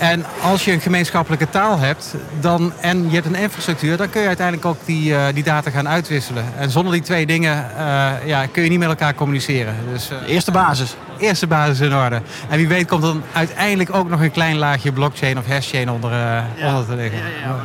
En 0.00 0.24
als 0.42 0.64
je 0.64 0.72
een 0.72 0.80
gemeenschappelijke 0.80 1.48
taal 1.50 1.78
hebt 1.78 2.14
dan, 2.40 2.72
en 2.80 3.04
je 3.08 3.14
hebt 3.14 3.26
een 3.26 3.34
infrastructuur, 3.34 3.96
dan 3.96 4.10
kun 4.10 4.20
je 4.20 4.26
uiteindelijk 4.26 4.66
ook 4.66 4.76
die, 4.84 5.10
uh, 5.10 5.24
die 5.34 5.42
data 5.42 5.70
gaan 5.70 5.88
uitwisselen. 5.88 6.44
En 6.56 6.70
zonder 6.70 6.92
die 6.92 7.02
twee 7.02 7.26
dingen 7.26 7.70
uh, 7.76 8.10
ja, 8.24 8.46
kun 8.46 8.62
je 8.62 8.68
niet 8.68 8.78
met 8.78 8.88
elkaar 8.88 9.14
communiceren. 9.14 9.74
Dus, 9.92 10.10
uh, 10.10 10.18
eerste 10.26 10.50
basis. 10.50 10.96
Eerste 11.18 11.46
basis 11.46 11.80
in 11.80 11.94
orde. 11.94 12.22
En 12.48 12.56
wie 12.56 12.68
weet 12.68 12.86
komt 12.86 13.02
dan 13.02 13.22
uiteindelijk 13.32 13.94
ook 13.94 14.08
nog 14.08 14.20
een 14.20 14.30
klein 14.30 14.56
laagje 14.56 14.92
blockchain 14.92 15.38
of 15.38 15.46
hashchain 15.46 15.90
onder, 15.90 16.12
ja. 16.12 16.46
onder 16.66 16.86
te 16.86 16.94
liggen. 16.94 17.18
Ja, 17.18 17.26
ja, 17.42 17.56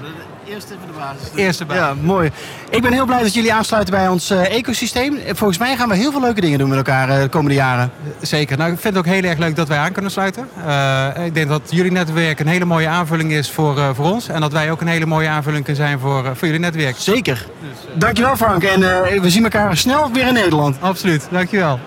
Eerst 0.55 0.69
even 0.69 0.87
de 0.87 0.99
basis. 0.99 1.27
Eerste 1.35 1.65
basis. 1.65 1.83
Ja, 1.83 1.93
mooi. 2.01 2.31
Ik 2.69 2.81
ben 2.81 2.93
heel 2.93 3.05
blij 3.05 3.21
dat 3.21 3.33
jullie 3.33 3.53
aansluiten 3.53 3.93
bij 3.93 4.07
ons 4.07 4.31
uh, 4.31 4.55
ecosysteem. 4.55 5.17
Volgens 5.25 5.57
mij 5.59 5.75
gaan 5.75 5.89
we 5.89 5.95
heel 5.95 6.11
veel 6.11 6.21
leuke 6.21 6.41
dingen 6.41 6.59
doen 6.59 6.69
met 6.69 6.77
elkaar 6.77 7.09
uh, 7.09 7.21
de 7.21 7.29
komende 7.29 7.55
jaren. 7.55 7.91
Zeker. 8.21 8.57
Nou, 8.57 8.71
ik 8.71 8.79
vind 8.79 8.95
het 8.95 9.05
ook 9.05 9.13
heel 9.13 9.23
erg 9.23 9.37
leuk 9.37 9.55
dat 9.55 9.67
wij 9.67 9.77
aan 9.77 9.91
kunnen 9.91 10.11
sluiten. 10.11 10.47
Uh, 10.67 11.25
ik 11.25 11.33
denk 11.33 11.49
dat 11.49 11.61
jullie 11.69 11.91
netwerk 11.91 12.39
een 12.39 12.47
hele 12.47 12.65
mooie 12.65 12.87
aanvulling 12.87 13.31
is 13.31 13.51
voor, 13.51 13.95
voor 13.95 14.05
ons. 14.05 14.27
En 14.27 14.41
dat 14.41 14.51
wij 14.51 14.71
ook 14.71 14.81
een 14.81 14.87
hele 14.87 15.05
mooie 15.05 15.27
aanvulling 15.27 15.63
kunnen 15.63 15.83
zijn 15.83 15.99
voor, 15.99 16.23
voor 16.23 16.47
jullie 16.47 16.59
netwerk. 16.59 16.95
Zeker. 16.97 17.45
Dus, 17.61 17.93
Dankjewel 17.93 18.35
Frank. 18.35 18.63
En 18.63 18.79
we 19.21 19.29
zien 19.29 19.43
elkaar 19.43 19.77
snel 19.77 20.11
weer 20.11 20.27
in 20.27 20.33
Nederland. 20.33 20.77
Absoluut. 20.81 21.27
Dankjewel. 21.31 21.79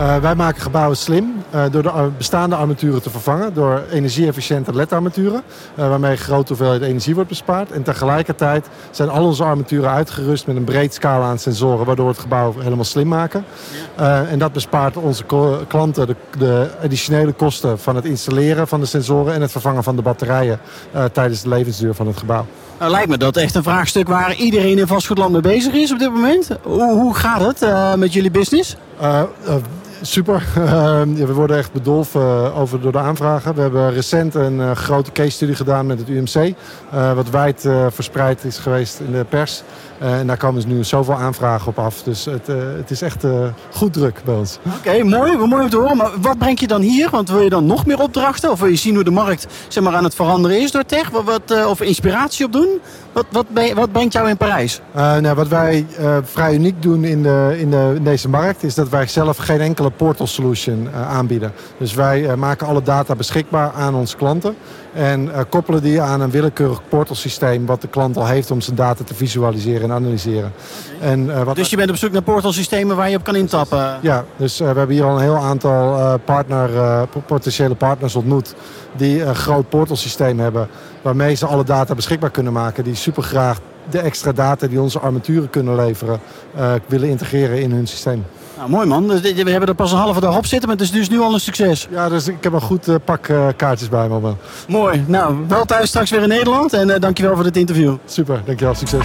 Uh, 0.00 0.16
wij 0.16 0.34
maken 0.34 0.62
gebouwen 0.62 0.96
slim 0.96 1.41
door 1.70 1.82
de 1.82 2.10
bestaande 2.16 2.56
armaturen 2.56 3.02
te 3.02 3.10
vervangen 3.10 3.54
door 3.54 3.82
energie-efficiënte 3.90 4.74
LED-armaturen, 4.74 5.42
uh, 5.78 5.88
waarmee 5.88 6.16
grote 6.16 6.48
hoeveelheid 6.48 6.82
energie 6.82 7.14
wordt 7.14 7.28
bespaard. 7.28 7.70
En 7.70 7.82
tegelijkertijd 7.82 8.68
zijn 8.90 9.08
al 9.08 9.24
onze 9.24 9.44
armaturen 9.44 9.90
uitgerust 9.90 10.46
met 10.46 10.56
een 10.56 10.64
breed 10.64 10.94
scala 10.94 11.24
aan 11.24 11.38
sensoren, 11.38 11.86
waardoor 11.86 12.06
we 12.06 12.12
het 12.12 12.20
gebouw 12.20 12.54
helemaal 12.58 12.84
slim 12.84 13.08
maken. 13.08 13.44
en 14.30 14.38
dat 14.38 14.52
bespaart 14.52 14.96
onze 14.96 15.24
klanten 15.68 16.06
de, 16.06 16.16
de, 16.38 16.70
additionele 16.82 17.32
kosten 17.32 17.78
van 17.78 17.96
het 17.96 18.04
installeren 18.04 18.68
van 18.68 18.80
de 18.80 18.86
sensoren 18.86 19.34
en 19.34 19.40
het 19.40 19.50
vervangen 19.50 19.82
van 19.82 19.96
de 19.96 20.02
batterijen 20.02 20.60
tijdens 21.12 21.42
de 21.42 21.48
levensduur 21.48 21.94
van 21.94 22.06
het 22.06 22.16
gebouw. 22.16 22.46
Nou, 22.78 22.90
lijkt 22.90 23.08
me 23.08 23.18
dat 23.18 23.36
echt 23.36 23.54
een 23.54 23.62
vraagstuk 23.62 24.08
waar 24.08 24.34
iedereen 24.34 24.78
in 24.78 24.86
vastgoedland 24.86 25.32
mee 25.32 25.40
bezig 25.40 25.72
is 25.72 25.92
op 25.92 25.98
dit 25.98 26.12
moment. 26.12 26.48
Hoe, 26.62 26.92
hoe 26.92 27.14
gaat 27.14 27.60
het 27.60 27.96
met 27.98 28.12
jullie 28.12 28.30
business? 28.30 28.76
Super. 30.02 30.42
we 31.26 31.32
worden 31.34 31.56
echt 31.56 31.72
bedolven 31.72 32.54
over 32.54 32.80
door 32.80 32.92
de 32.92 32.98
aanvragen. 32.98 33.54
We 33.54 33.60
hebben 33.60 33.92
recent 33.92 34.34
een 34.34 34.58
uh, 34.58 34.70
grote 34.70 35.12
case 35.12 35.30
study 35.30 35.54
gedaan 35.54 35.86
met 35.86 35.98
het 35.98 36.08
UMC. 36.08 36.54
Uh, 36.94 37.12
wat 37.12 37.30
wijd 37.30 37.68
verspreid 37.88 38.44
is 38.44 38.58
geweest 38.58 39.00
in 39.00 39.12
de 39.12 39.24
pers. 39.28 39.62
En 40.02 40.26
daar 40.26 40.36
komen 40.36 40.54
dus 40.62 40.72
nu 40.72 40.84
zoveel 40.84 41.14
aanvragen 41.14 41.68
op 41.68 41.78
af. 41.78 42.02
Dus 42.02 42.24
het, 42.24 42.46
het 42.76 42.90
is 42.90 43.02
echt 43.02 43.24
goed 43.72 43.92
druk 43.92 44.20
bij 44.24 44.34
ons. 44.34 44.58
Oké, 44.66 44.76
okay, 44.76 45.00
mooi. 45.00 45.36
Mooi 45.36 45.62
om 45.62 45.70
te 45.70 45.76
horen. 45.76 45.96
Maar 45.96 46.10
wat 46.20 46.38
breng 46.38 46.60
je 46.60 46.66
dan 46.66 46.80
hier? 46.80 47.10
Want 47.10 47.28
wil 47.28 47.40
je 47.40 47.50
dan 47.50 47.66
nog 47.66 47.86
meer 47.86 48.00
opdrachten? 48.00 48.50
Of 48.50 48.60
wil 48.60 48.68
je 48.68 48.76
zien 48.76 48.94
hoe 48.94 49.04
de 49.04 49.10
markt 49.10 49.46
zeg 49.68 49.82
maar, 49.82 49.94
aan 49.94 50.04
het 50.04 50.14
veranderen 50.14 50.60
is 50.60 50.70
door 50.70 50.84
tech? 50.84 51.10
Wat, 51.10 51.24
wat 51.24 51.66
of 51.66 51.80
inspiratie 51.80 52.46
op 52.46 52.52
doen? 52.52 52.80
Wat, 53.12 53.26
wat, 53.30 53.46
wat 53.74 53.92
brengt 53.92 54.12
jou 54.12 54.28
in 54.28 54.36
Parijs? 54.36 54.80
nou, 54.94 55.34
wat 55.34 55.48
wij 55.48 55.86
vrij 56.22 56.54
uniek 56.54 56.82
doen 56.82 57.04
in, 57.04 57.22
de, 57.22 57.56
in, 57.58 57.70
de, 57.70 57.92
in 57.96 58.04
deze 58.04 58.28
markt... 58.28 58.62
is 58.62 58.74
dat 58.74 58.88
wij 58.88 59.06
zelf 59.06 59.36
geen 59.36 59.60
enkele 59.60 59.90
portal 59.90 60.26
solution 60.26 60.88
eh, 60.92 61.08
aanbieden. 61.08 61.52
Dus 61.78 61.94
wij 61.94 62.28
eh, 62.28 62.34
maken 62.34 62.66
alle 62.66 62.82
data 62.82 63.14
beschikbaar 63.14 63.72
aan 63.72 63.94
onze 63.94 64.16
klanten. 64.16 64.56
En 64.94 65.34
eh, 65.34 65.40
koppelen 65.48 65.82
die 65.82 66.00
aan 66.00 66.20
een 66.20 66.30
willekeurig 66.30 66.80
portalsysteem 66.88 67.66
wat 67.66 67.80
de 67.80 67.88
klant 67.88 68.16
al 68.16 68.26
heeft 68.26 68.50
om 68.50 68.60
zijn 68.60 68.76
data 68.76 69.04
te 69.04 69.14
visualiseren 69.14 69.82
en 69.82 69.92
analyseren. 69.96 70.52
En, 71.00 71.30
eh, 71.36 71.42
wat 71.42 71.56
Dus 71.56 71.70
je 71.70 71.76
bent 71.76 71.90
op 71.90 71.96
zoek 71.96 72.12
naar 72.12 72.22
portalsystemen 72.22 72.96
waar 72.96 73.10
je 73.10 73.16
op 73.16 73.24
kan 73.24 73.36
intappen? 73.36 73.98
ja, 74.00 74.24
dus 74.36 74.60
eh, 74.60 74.72
we 74.72 74.78
hebben 74.78 74.96
hier 74.96 75.04
al 75.04 75.14
een 75.16 75.22
heel 75.22 75.36
aantal 75.36 76.18
partner, 76.24 76.68
po- 77.08 77.22
potentiële 77.26 77.74
partners 77.74 78.14
ontmoet 78.16 78.54
die 78.96 79.22
een 79.22 79.34
groot 79.34 79.68
portalsysteem 79.68 80.38
hebben 80.40 80.68
waarmee 81.02 81.34
ze 81.34 81.46
alle 81.46 81.64
data 81.64 81.94
beschikbaar 81.94 82.30
kunnen 82.30 82.52
maken. 82.52 82.84
Die 82.84 82.94
super 82.94 83.22
graag 83.22 83.58
de 83.90 83.98
extra 83.98 84.32
data 84.32 84.66
die 84.66 84.80
onze 84.80 84.98
armaturen 84.98 85.50
kunnen 85.50 85.74
leveren 85.74 86.20
willen 86.86 87.08
integreren 87.08 87.60
in 87.60 87.70
hun 87.72 87.86
systeem. 87.86 88.24
Nou, 88.62 88.74
mooi 88.74 88.86
man. 88.86 89.08
Dus 89.08 89.20
we 89.20 89.50
hebben 89.50 89.68
er 89.68 89.74
pas 89.74 89.92
een 89.92 89.98
halve 89.98 90.20
dag 90.20 90.36
op 90.36 90.46
zitten, 90.46 90.68
maar 90.68 90.76
het 90.78 90.86
is 90.86 90.92
dus 90.92 91.08
nu 91.08 91.20
al 91.20 91.34
een 91.34 91.40
succes. 91.40 91.86
Ja, 91.90 92.08
dus 92.08 92.28
ik 92.28 92.36
heb 92.40 92.52
een 92.52 92.60
goed 92.60 92.88
eh, 92.88 92.94
pak 93.04 93.28
eh, 93.28 93.46
kaartjes 93.56 93.88
bij 93.88 94.08
me. 94.08 94.20
man. 94.20 94.36
Mooi. 94.68 95.04
Nou, 95.06 95.36
wel 95.48 95.64
thuis 95.64 95.88
straks 95.88 96.10
weer 96.10 96.22
in 96.22 96.28
Nederland 96.28 96.72
en 96.72 96.90
eh, 96.90 97.00
dankjewel 97.00 97.34
voor 97.34 97.44
dit 97.44 97.56
interview. 97.56 97.94
Super, 98.06 98.42
dankjewel. 98.44 98.74
Succes. 98.74 99.04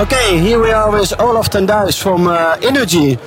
Okay, 0.00 0.38
here 0.38 0.60
we 0.60 0.74
are 0.74 0.98
with 0.98 1.20
Olaf 1.20 1.48
Tendijs 1.48 1.96
from 1.96 2.26
uh, 2.26 2.52
Energy. 2.60 3.18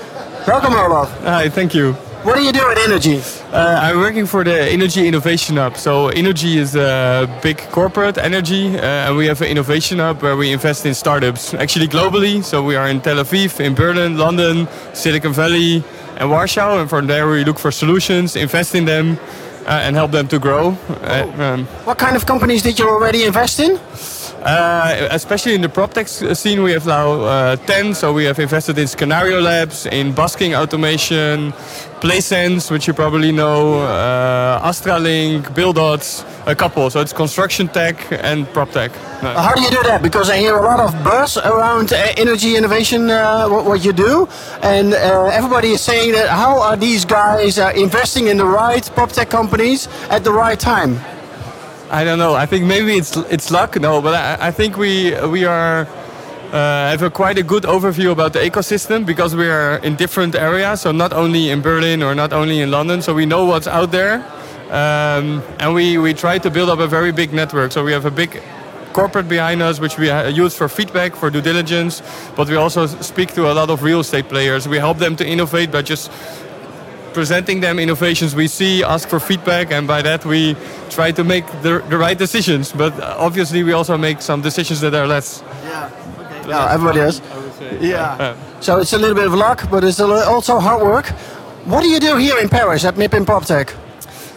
Welcome 0.45 0.83
Olaf. 0.85 1.09
Hi, 1.23 1.49
thank 1.49 1.71
you. 1.71 1.93
What 2.21 2.35
do 2.35 2.41
you 2.41 2.51
do 2.51 2.69
at 2.69 2.85
Energy? 2.85 3.19
Uh, 3.53 3.77
I'm 3.79 3.99
working 3.99 4.25
for 4.25 4.43
the 4.43 4.49
innogy 4.49 5.05
Innovation 5.05 5.57
Hub. 5.57 5.77
So 5.77 6.09
innogy 6.09 6.55
is 6.55 6.75
a 6.75 7.29
big 7.43 7.59
corporate 7.69 8.17
energy, 8.17 8.75
uh, 8.75 8.81
and 8.81 9.15
we 9.15 9.27
have 9.27 9.41
an 9.41 9.47
innovation 9.47 9.99
hub 9.99 10.23
where 10.23 10.35
we 10.35 10.51
invest 10.51 10.87
in 10.87 10.95
startups, 10.95 11.53
actually 11.53 11.87
globally. 11.87 12.43
So 12.43 12.63
we 12.63 12.75
are 12.75 12.87
in 12.87 12.99
Tel 12.99 13.17
Aviv, 13.17 13.59
in 13.59 13.75
Berlin, 13.75 14.17
London, 14.17 14.67
Silicon 14.93 15.33
Valley, 15.33 15.83
and 16.17 16.31
Warsaw. 16.31 16.79
And 16.79 16.89
from 16.89 17.05
there 17.05 17.29
we 17.29 17.43
look 17.43 17.59
for 17.59 17.69
solutions, 17.71 18.35
invest 18.35 18.73
in 18.73 18.85
them, 18.85 19.19
uh, 19.67 19.85
and 19.85 19.95
help 19.95 20.09
them 20.09 20.27
to 20.29 20.39
grow. 20.39 20.75
Uh, 21.03 21.31
um, 21.37 21.65
What 21.85 21.99
kind 21.99 22.15
of 22.15 22.25
companies 22.25 22.63
did 22.63 22.79
you 22.79 22.89
already 22.89 23.23
invest 23.23 23.59
in? 23.59 23.79
Uh, 24.43 25.07
especially 25.11 25.55
in 25.55 25.61
the 25.61 25.69
PropTech 25.69 26.35
scene, 26.35 26.63
we 26.63 26.73
have 26.73 26.85
now 26.85 27.21
uh, 27.21 27.55
10. 27.55 27.93
So 27.93 28.11
we 28.11 28.25
have 28.25 28.39
invested 28.39 28.77
in 28.77 28.87
Scenario 28.87 29.39
Labs, 29.39 29.85
in 29.85 30.11
busking 30.13 30.53
automation, 30.53 31.53
PlaySense, 32.01 32.69
which 32.69 32.85
you 32.85 32.93
probably 32.93 33.31
know, 33.31 33.79
uh, 33.79 34.59
Astralink, 34.69 35.43
Buildots, 35.55 36.25
a 36.45 36.53
couple. 36.53 36.89
So 36.89 36.99
it's 36.99 37.13
construction 37.13 37.69
tech 37.69 37.95
and 38.11 38.45
PropTech. 38.47 38.91
Uh, 39.23 39.41
How 39.41 39.53
do 39.55 39.61
you 39.61 39.69
do 39.71 39.81
that? 39.83 40.01
Because 40.03 40.29
I 40.29 40.37
hear 40.37 40.57
a 40.57 40.61
lot 40.61 40.81
of 40.81 40.91
buzz 41.05 41.37
around 41.37 41.93
uh, 41.93 42.07
innogy 42.17 42.57
innovation, 42.57 43.09
uh, 43.09 43.47
what, 43.47 43.63
what 43.63 43.85
you 43.85 43.93
do, 43.93 44.27
and 44.61 44.93
uh, 44.93 45.29
everybody 45.31 45.69
is 45.69 45.79
saying 45.79 46.11
that 46.11 46.27
how 46.27 46.59
are 46.61 46.75
these 46.75 47.05
guys 47.05 47.57
investing 47.57 48.27
in 48.27 48.35
the 48.35 48.45
right 48.45 48.83
prop 48.93 49.13
tech 49.13 49.29
companies 49.29 49.87
at 50.09 50.25
the 50.25 50.33
right 50.33 50.59
time? 50.59 50.99
I 51.93 52.03
don't 52.03 52.17
know. 52.17 52.33
I 52.33 52.47
think 52.47 52.65
maybe 52.65 52.97
it's 52.97 53.15
it's 53.29 53.51
luck. 53.51 53.79
No, 53.79 54.01
but 54.01 54.15
I, 54.15 54.47
I 54.47 54.51
think 54.51 54.77
we 54.77 55.13
we 55.27 55.45
are 55.45 55.81
uh, 56.51 56.89
have 56.89 57.03
a 57.03 57.11
quite 57.11 57.37
a 57.37 57.43
good 57.43 57.65
overview 57.65 58.11
about 58.11 58.33
the 58.33 58.39
ecosystem 58.39 59.05
because 59.05 59.35
we 59.35 59.47
are 59.47 59.77
in 59.83 59.95
different 59.95 60.33
areas. 60.33 60.81
So 60.81 60.91
not 60.91 61.13
only 61.13 61.51
in 61.51 61.61
Berlin 61.61 62.01
or 62.01 62.15
not 62.15 62.33
only 62.33 62.61
in 62.61 62.71
London. 62.71 63.03
So 63.03 63.13
we 63.13 63.27
know 63.27 63.45
what's 63.45 63.67
out 63.67 63.91
there, 63.91 64.25
um, 64.71 65.43
and 65.59 65.75
we 65.75 65.99
we 65.99 66.15
try 66.15 66.39
to 66.39 66.49
build 66.49 66.69
up 66.71 66.79
a 66.79 66.87
very 66.87 67.11
big 67.11 67.31
network. 67.31 67.71
So 67.71 67.83
we 67.85 67.91
have 67.91 68.05
a 68.05 68.11
big 68.11 68.41
corporate 68.93 69.29
behind 69.29 69.61
us, 69.61 69.79
which 69.79 69.99
we 69.99 70.09
uh, 70.09 70.29
use 70.29 70.57
for 70.57 70.67
feedback, 70.69 71.15
for 71.15 71.29
due 71.29 71.41
diligence. 71.41 72.01
But 72.35 72.49
we 72.49 72.55
also 72.55 72.87
speak 72.87 73.35
to 73.35 73.51
a 73.51 73.53
lot 73.53 73.69
of 73.69 73.83
real 73.83 73.99
estate 73.99 74.29
players. 74.29 74.67
We 74.67 74.79
help 74.79 74.97
them 74.97 75.15
to 75.17 75.23
innovate 75.27 75.71
by 75.71 75.83
just 75.83 76.09
presenting 77.13 77.61
them 77.61 77.79
innovations 77.79 78.35
we 78.35 78.47
see, 78.47 78.83
ask 78.83 79.07
for 79.09 79.19
feedback, 79.19 79.71
and 79.71 79.87
by 79.87 80.01
that 80.01 80.25
we 80.25 80.55
try 80.89 81.11
to 81.11 81.23
make 81.23 81.45
the, 81.61 81.83
the 81.89 81.97
right 81.97 82.17
decisions. 82.17 82.71
But 82.71 82.93
uh, 82.99 83.15
obviously, 83.17 83.63
we 83.63 83.73
also 83.73 83.97
make 83.97 84.21
some 84.21 84.41
decisions 84.41 84.81
that 84.81 84.93
are 84.93 85.07
less. 85.07 85.43
Yeah, 85.63 85.89
Yeah, 86.47 86.73
everybody 86.73 86.99
does. 86.99 87.21
Yeah. 87.81 88.17
Uh, 88.19 88.35
So 88.59 88.79
it's 88.79 88.93
a 88.93 88.97
little 88.97 89.15
bit 89.15 89.27
of 89.27 89.33
luck, 89.33 89.69
but 89.69 89.83
it's 89.83 89.99
also 89.99 90.59
hard 90.59 90.81
work. 90.83 91.07
What 91.65 91.81
do 91.81 91.87
you 91.89 91.99
do 91.99 92.17
here 92.17 92.37
in 92.39 92.49
Paris 92.49 92.85
at 92.85 92.95
MIPIM 92.95 93.25
PropTech? 93.25 93.73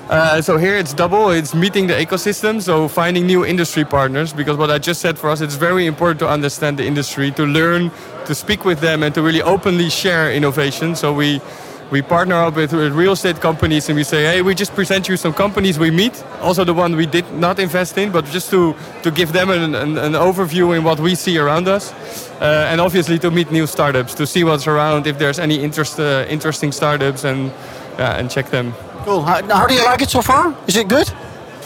Uh, 0.09 0.41
so 0.41 0.57
here 0.57 0.77
it's 0.77 0.95
double. 0.95 1.31
It's 1.31 1.53
meeting 1.55 1.89
the 1.89 1.95
ecosystem, 1.95 2.63
so 2.63 2.87
finding 2.87 3.27
new 3.27 3.45
industry 3.45 3.85
partners. 3.85 4.33
Because 4.33 4.57
what 4.57 4.71
I 4.71 4.79
just 4.79 5.01
said 5.01 5.19
for 5.19 5.31
us, 5.31 5.41
it's 5.41 5.57
very 5.57 5.87
important 5.87 6.21
to 6.21 6.29
understand 6.29 6.79
the 6.79 6.85
industry, 6.87 7.33
to 7.33 7.45
learn, 7.45 7.91
to 8.27 8.35
speak 8.35 8.65
with 8.65 8.79
them, 8.81 9.03
and 9.03 9.13
to 9.15 9.23
really 9.23 9.43
openly 9.43 9.91
share 9.91 10.31
innovation. 10.33 10.95
So 10.95 11.13
we 11.13 11.41
we 11.91 12.03
partner 12.03 12.35
up 12.35 12.57
with, 12.57 12.73
with 12.73 12.93
real 12.93 13.13
estate 13.13 13.41
companies, 13.41 13.89
and 13.89 13.97
we 13.97 14.05
say, 14.05 14.25
hey, 14.25 14.43
we 14.43 14.55
just 14.55 14.75
present 14.75 15.09
you 15.09 15.17
some 15.17 15.33
companies 15.33 15.79
we 15.79 15.91
meet, 15.91 16.25
also 16.41 16.65
the 16.65 16.75
one 16.75 16.97
we 16.97 17.07
did 17.07 17.25
not 17.33 17.59
invest 17.59 17.97
in, 17.99 18.11
but 18.11 18.25
just 18.27 18.51
to 18.51 18.75
to 19.03 19.11
give 19.11 19.33
them 19.33 19.51
an, 19.51 19.75
an, 19.75 19.99
an 19.99 20.13
overview 20.15 20.77
in 20.77 20.85
what 20.85 20.99
we 20.99 21.15
see 21.15 21.39
around 21.39 21.69
us, 21.69 21.93
uh, 22.41 22.71
and 22.71 22.81
obviously 22.81 23.19
to 23.19 23.31
meet 23.31 23.51
new 23.51 23.67
startups, 23.67 24.15
to 24.15 24.27
see 24.27 24.45
what's 24.45 24.67
around, 24.67 25.07
if 25.07 25.19
there's 25.19 25.39
any 25.39 25.57
interest, 25.63 26.01
uh, 26.01 26.25
interesting 26.29 26.73
startups, 26.73 27.25
and 27.25 27.53
yeah, 27.99 28.19
and 28.19 28.31
check 28.31 28.51
them. 28.51 28.75
Cool. 29.05 29.23
How, 29.23 29.41
how 29.47 29.67
do 29.67 29.75
you 29.75 29.85
like 29.85 30.03
it 30.03 30.11
so 30.11 30.23
far? 30.23 30.55
Is 30.67 30.77
it 30.77 30.89
good? 30.89 31.09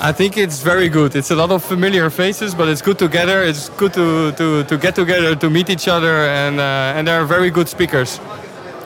I 0.03 0.13
think 0.13 0.37
it's 0.37 0.63
very 0.63 0.89
good. 0.89 1.15
It's 1.15 1.31
a 1.31 1.37
lot 1.37 1.51
of 1.51 1.63
familiar 1.63 2.09
faces, 2.11 2.55
but 2.55 2.69
it's 2.69 2.81
good 2.81 2.99
together. 2.99 3.43
It's 3.43 3.69
good 3.71 3.93
to, 3.93 4.33
to, 4.33 4.65
to 4.65 4.79
get 4.79 4.95
together, 4.95 5.37
to 5.37 5.51
meet 5.51 5.69
each 5.69 5.89
other, 5.89 6.25
and 6.27 6.59
uh, 6.59 6.97
and 6.97 7.07
they're 7.07 7.27
very 7.27 7.51
good 7.51 7.69
speakers. 7.69 8.19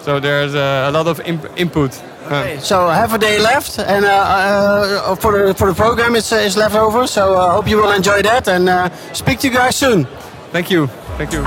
So 0.05 0.21
there's 0.21 0.55
uh, 0.55 0.85
a 0.89 0.93
lot 0.93 1.07
of 1.07 1.19
imp- 1.25 1.49
input. 1.57 1.91
Uh, 2.29 2.59
So 2.61 2.89
half 2.89 3.15
a 3.15 3.19
day 3.19 3.39
left, 3.39 3.79
and 3.79 4.05
uh, 4.05 4.11
uh, 4.11 5.15
for 5.17 5.33
the 5.33 5.55
for 5.55 5.69
the 5.69 5.75
program 5.75 6.15
it's 6.15 6.31
uh, 6.31 6.37
is 6.49 6.57
left 6.57 6.75
over. 6.77 7.07
So 7.07 7.23
I 7.41 7.55
hope 7.55 7.67
you 7.71 7.79
will 7.81 7.91
enjoy 7.93 8.21
that, 8.23 8.47
and 8.49 8.69
uh, 8.69 8.91
speak 9.15 9.39
to 9.41 9.49
you 9.49 9.55
guys 9.55 9.77
soon. 9.77 10.07
thank 10.53 10.71
you. 10.71 10.89
Thank 11.17 11.33
you. 11.33 11.43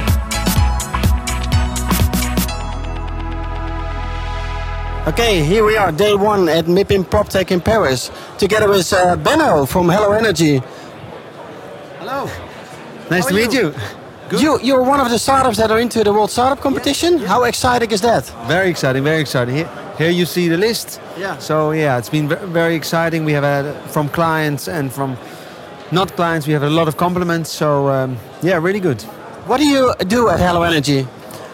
Okay, 5.08 5.44
here 5.44 5.64
we 5.64 5.78
are, 5.78 5.92
day 5.92 6.16
one 6.16 6.50
at 6.50 6.66
MIPIM 6.66 7.06
PropTech 7.06 7.52
in 7.52 7.62
Paris, 7.62 8.12
together 8.38 8.68
with 8.68 8.92
uh, 8.92 9.16
Benno 9.16 9.66
from 9.66 9.88
Hello 9.88 10.12
Energy. 10.12 10.62
Hello. 12.00 12.26
Nice 13.10 13.24
How 13.24 13.30
to 13.30 13.34
meet 13.36 13.54
you. 13.54 13.68
You 13.70 13.74
you're 14.32 14.82
one 14.82 15.00
of 15.00 15.10
the 15.10 15.18
startups 15.18 15.58
that 15.58 15.72
are 15.72 15.80
into 15.80 16.04
the 16.04 16.12
World 16.12 16.32
Startup 16.32 16.60
Competition. 16.60 17.20
How 17.20 17.44
exciting 17.44 17.92
is 17.92 18.02
that? 18.02 18.26
Very 18.48 18.70
exciting, 18.70 19.04
very 19.04 19.22
exciting. 19.22 19.56
Here, 19.56 19.70
here 19.98 20.10
you 20.10 20.26
see 20.26 20.50
the 20.50 20.58
list. 20.58 21.00
Yeah. 21.18 21.38
So 21.38 21.72
yeah, 21.72 21.98
it's 21.98 22.10
been 22.10 22.28
very 22.28 22.76
exciting. 22.76 23.26
We 23.26 23.34
have 23.34 23.44
had 23.44 23.74
from 23.92 24.10
clients 24.10 24.68
and 24.68 24.92
from 24.92 25.18
not 25.92 26.16
clients. 26.16 26.48
We 26.48 26.54
have 26.54 26.64
a 26.64 26.70
lot 26.70 26.88
of 26.88 26.98
compliments. 26.98 27.50
So 27.50 27.88
um, 27.88 28.18
yeah, 28.42 28.58
really 28.58 28.82
good. 28.82 29.02
What 29.48 29.60
do 29.60 29.66
you 29.66 29.94
do 30.08 30.30
at 30.30 30.40
Hello 30.40 30.64
Energy? 30.64 31.08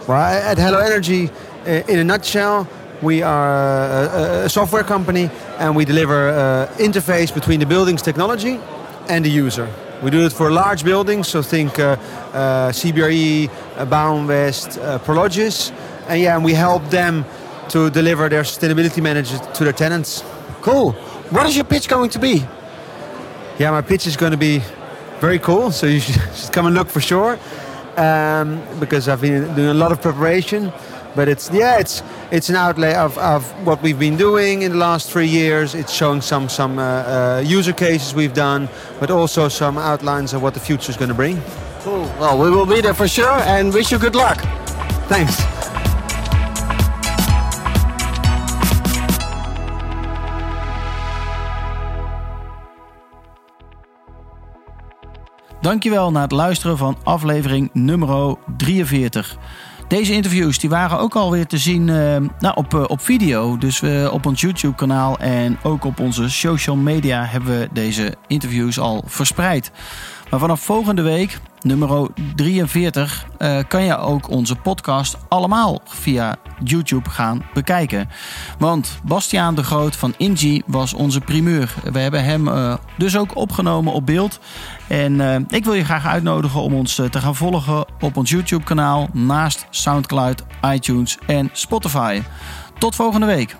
Well, 0.08 0.52
at 0.52 0.58
Hello 0.58 0.80
Energy, 0.80 1.30
uh, 1.66 1.84
in 1.88 2.00
a 2.00 2.04
nutshell, 2.04 2.68
we 3.02 3.22
are 3.22 4.42
a, 4.42 4.46
a 4.46 4.50
software 4.50 4.84
company 4.84 5.30
and 5.60 5.76
we 5.76 5.86
deliver 5.86 6.30
uh, 6.30 6.68
interface 6.78 7.34
between 7.34 7.60
the 7.60 7.66
building's 7.66 8.02
technology 8.02 8.60
and 9.10 9.24
the 9.24 9.30
user. 9.30 9.70
We 10.04 10.12
do 10.12 10.26
it 10.26 10.34
for 10.34 10.52
large 10.52 10.84
buildings, 10.84 11.30
so 11.30 11.42
think 11.42 11.80
uh, 11.80 11.96
uh, 12.34 12.72
CBRE, 12.74 13.50
uh, 13.78 13.86
Bouwinvest, 13.86 14.78
uh, 14.78 15.00
Prologis, 15.00 15.72
and 16.10 16.22
yeah, 16.22 16.36
and 16.36 16.44
we 16.44 16.54
help 16.54 16.84
them 16.90 17.24
to 17.70 17.90
deliver 17.90 18.28
their 18.28 18.44
sustainability 18.44 19.02
managers 19.02 19.40
to 19.40 19.64
their 19.64 19.72
tenants. 19.72 20.22
Cool. 20.62 20.92
What 21.32 21.46
is 21.46 21.56
your 21.56 21.64
pitch 21.64 21.88
going 21.88 22.10
to 22.10 22.20
be? 22.20 22.46
Yeah, 23.58 23.72
my 23.72 23.82
pitch 23.82 24.06
is 24.06 24.18
going 24.18 24.34
to 24.34 24.38
be 24.38 24.62
very 25.22 25.40
cool, 25.40 25.72
so 25.72 25.88
you 25.88 26.02
should, 26.02 26.22
should 26.36 26.52
come 26.52 26.66
and 26.66 26.76
look 26.76 26.90
for 26.90 27.00
sure. 27.00 27.40
Um, 27.96 28.62
because 28.82 29.08
I've 29.08 29.22
been 29.22 29.56
doing 29.56 29.70
a 29.70 29.74
lot 29.74 29.94
of 29.94 30.02
preparation, 30.02 30.74
but 31.16 31.28
it's 31.28 31.50
yeah, 31.52 31.80
it's 31.80 32.04
it's 32.32 32.50
an 32.50 32.56
outlay 32.56 32.94
of, 32.96 33.18
of 33.18 33.44
what 33.66 33.82
we've 33.82 34.00
been 34.00 34.18
doing 34.18 34.62
in 34.62 34.72
the 34.72 34.78
last 34.78 35.12
three 35.12 35.28
years. 35.28 35.76
It's 35.76 35.92
showing 35.94 36.22
some 36.22 36.50
some 36.50 36.80
uh, 36.80 36.84
uh, 36.84 37.44
user 37.46 37.74
cases 37.74 38.14
we've 38.14 38.34
done, 38.34 38.68
but 39.00 39.10
also 39.10 39.50
some 39.50 39.78
outlines 39.78 40.34
of 40.34 40.42
what 40.42 40.54
the 40.54 40.60
future 40.60 40.92
is 40.92 40.98
going 40.98 41.10
to 41.10 41.16
bring. 41.16 41.42
Cool. 41.82 42.06
Well, 42.20 42.40
we 42.40 42.50
will 42.50 42.66
be 42.66 42.82
there 42.82 42.94
for 42.94 43.08
sure, 43.08 43.40
and 43.46 43.74
wish 43.74 43.92
you 43.92 44.00
good 44.00 44.16
luck. 44.16 44.38
Thanks. 45.08 45.54
Dankjewel 55.64 56.12
na 56.12 56.22
het 56.22 56.32
luisteren 56.32 56.78
van 56.78 56.98
aflevering 57.04 57.70
nummer 57.74 58.36
43. 58.58 59.38
Deze 59.94 60.14
interviews 60.14 60.60
die 60.60 60.70
waren 60.70 61.00
ook 61.00 61.16
alweer 61.16 61.48
te 61.48 61.58
zien 61.58 61.88
uh, 61.88 61.96
nou, 62.40 62.56
op, 62.56 62.74
uh, 62.74 62.84
op 62.88 63.02
video. 63.02 63.58
Dus 63.58 63.82
op 64.12 64.26
ons 64.26 64.42
YouTube 64.42 64.76
kanaal 64.76 65.18
en 65.18 65.60
ook 65.64 65.86
op 65.86 66.00
onze 66.00 66.30
social 66.30 66.76
media 66.76 67.26
hebben 67.26 67.60
we 67.60 67.70
deze 67.74 68.16
interviews 68.28 68.80
al 68.80 69.04
verspreid. 69.06 69.72
Maar 70.30 70.40
vanaf 70.40 70.62
volgende 70.62 71.02
week, 71.02 71.40
nummer 71.62 72.10
43, 72.36 73.26
uh, 73.40 73.60
kan 73.68 73.84
je 73.84 73.98
ook 73.98 74.30
onze 74.30 74.56
podcast 74.56 75.18
allemaal 75.28 75.82
via 75.86 76.36
YouTube 76.64 77.10
gaan 77.10 77.46
bekijken. 77.54 78.10
Want 78.58 79.00
Bastiaan 79.04 79.56
de 79.56 79.64
Groot 79.64 79.96
van 79.96 80.14
Ingi 80.18 80.62
was 80.66 80.94
onze 80.94 81.22
primeur. 81.22 81.74
We 81.92 82.00
hebben 82.00 82.24
hem 82.24 82.78
dus 82.98 83.18
ook 83.18 83.36
opgenomen 83.36 83.94
op 83.94 84.06
beeld. 84.06 84.40
En 84.94 85.14
uh, 85.14 85.36
ik 85.48 85.64
wil 85.64 85.74
je 85.74 85.84
graag 85.84 86.06
uitnodigen 86.06 86.62
om 86.62 86.74
ons 86.74 86.96
te 86.96 87.20
gaan 87.20 87.36
volgen 87.36 87.86
op 88.00 88.18
ons 88.18 88.30
YouTube 88.30 88.64
kanaal 88.64 89.10
naast 89.14 89.68
SoundCloud, 89.70 90.44
iTunes 90.74 91.18
en 91.26 91.50
Spotify. 91.54 92.22
Tot 92.78 92.96
volgende 92.96 93.26
week. 93.26 93.56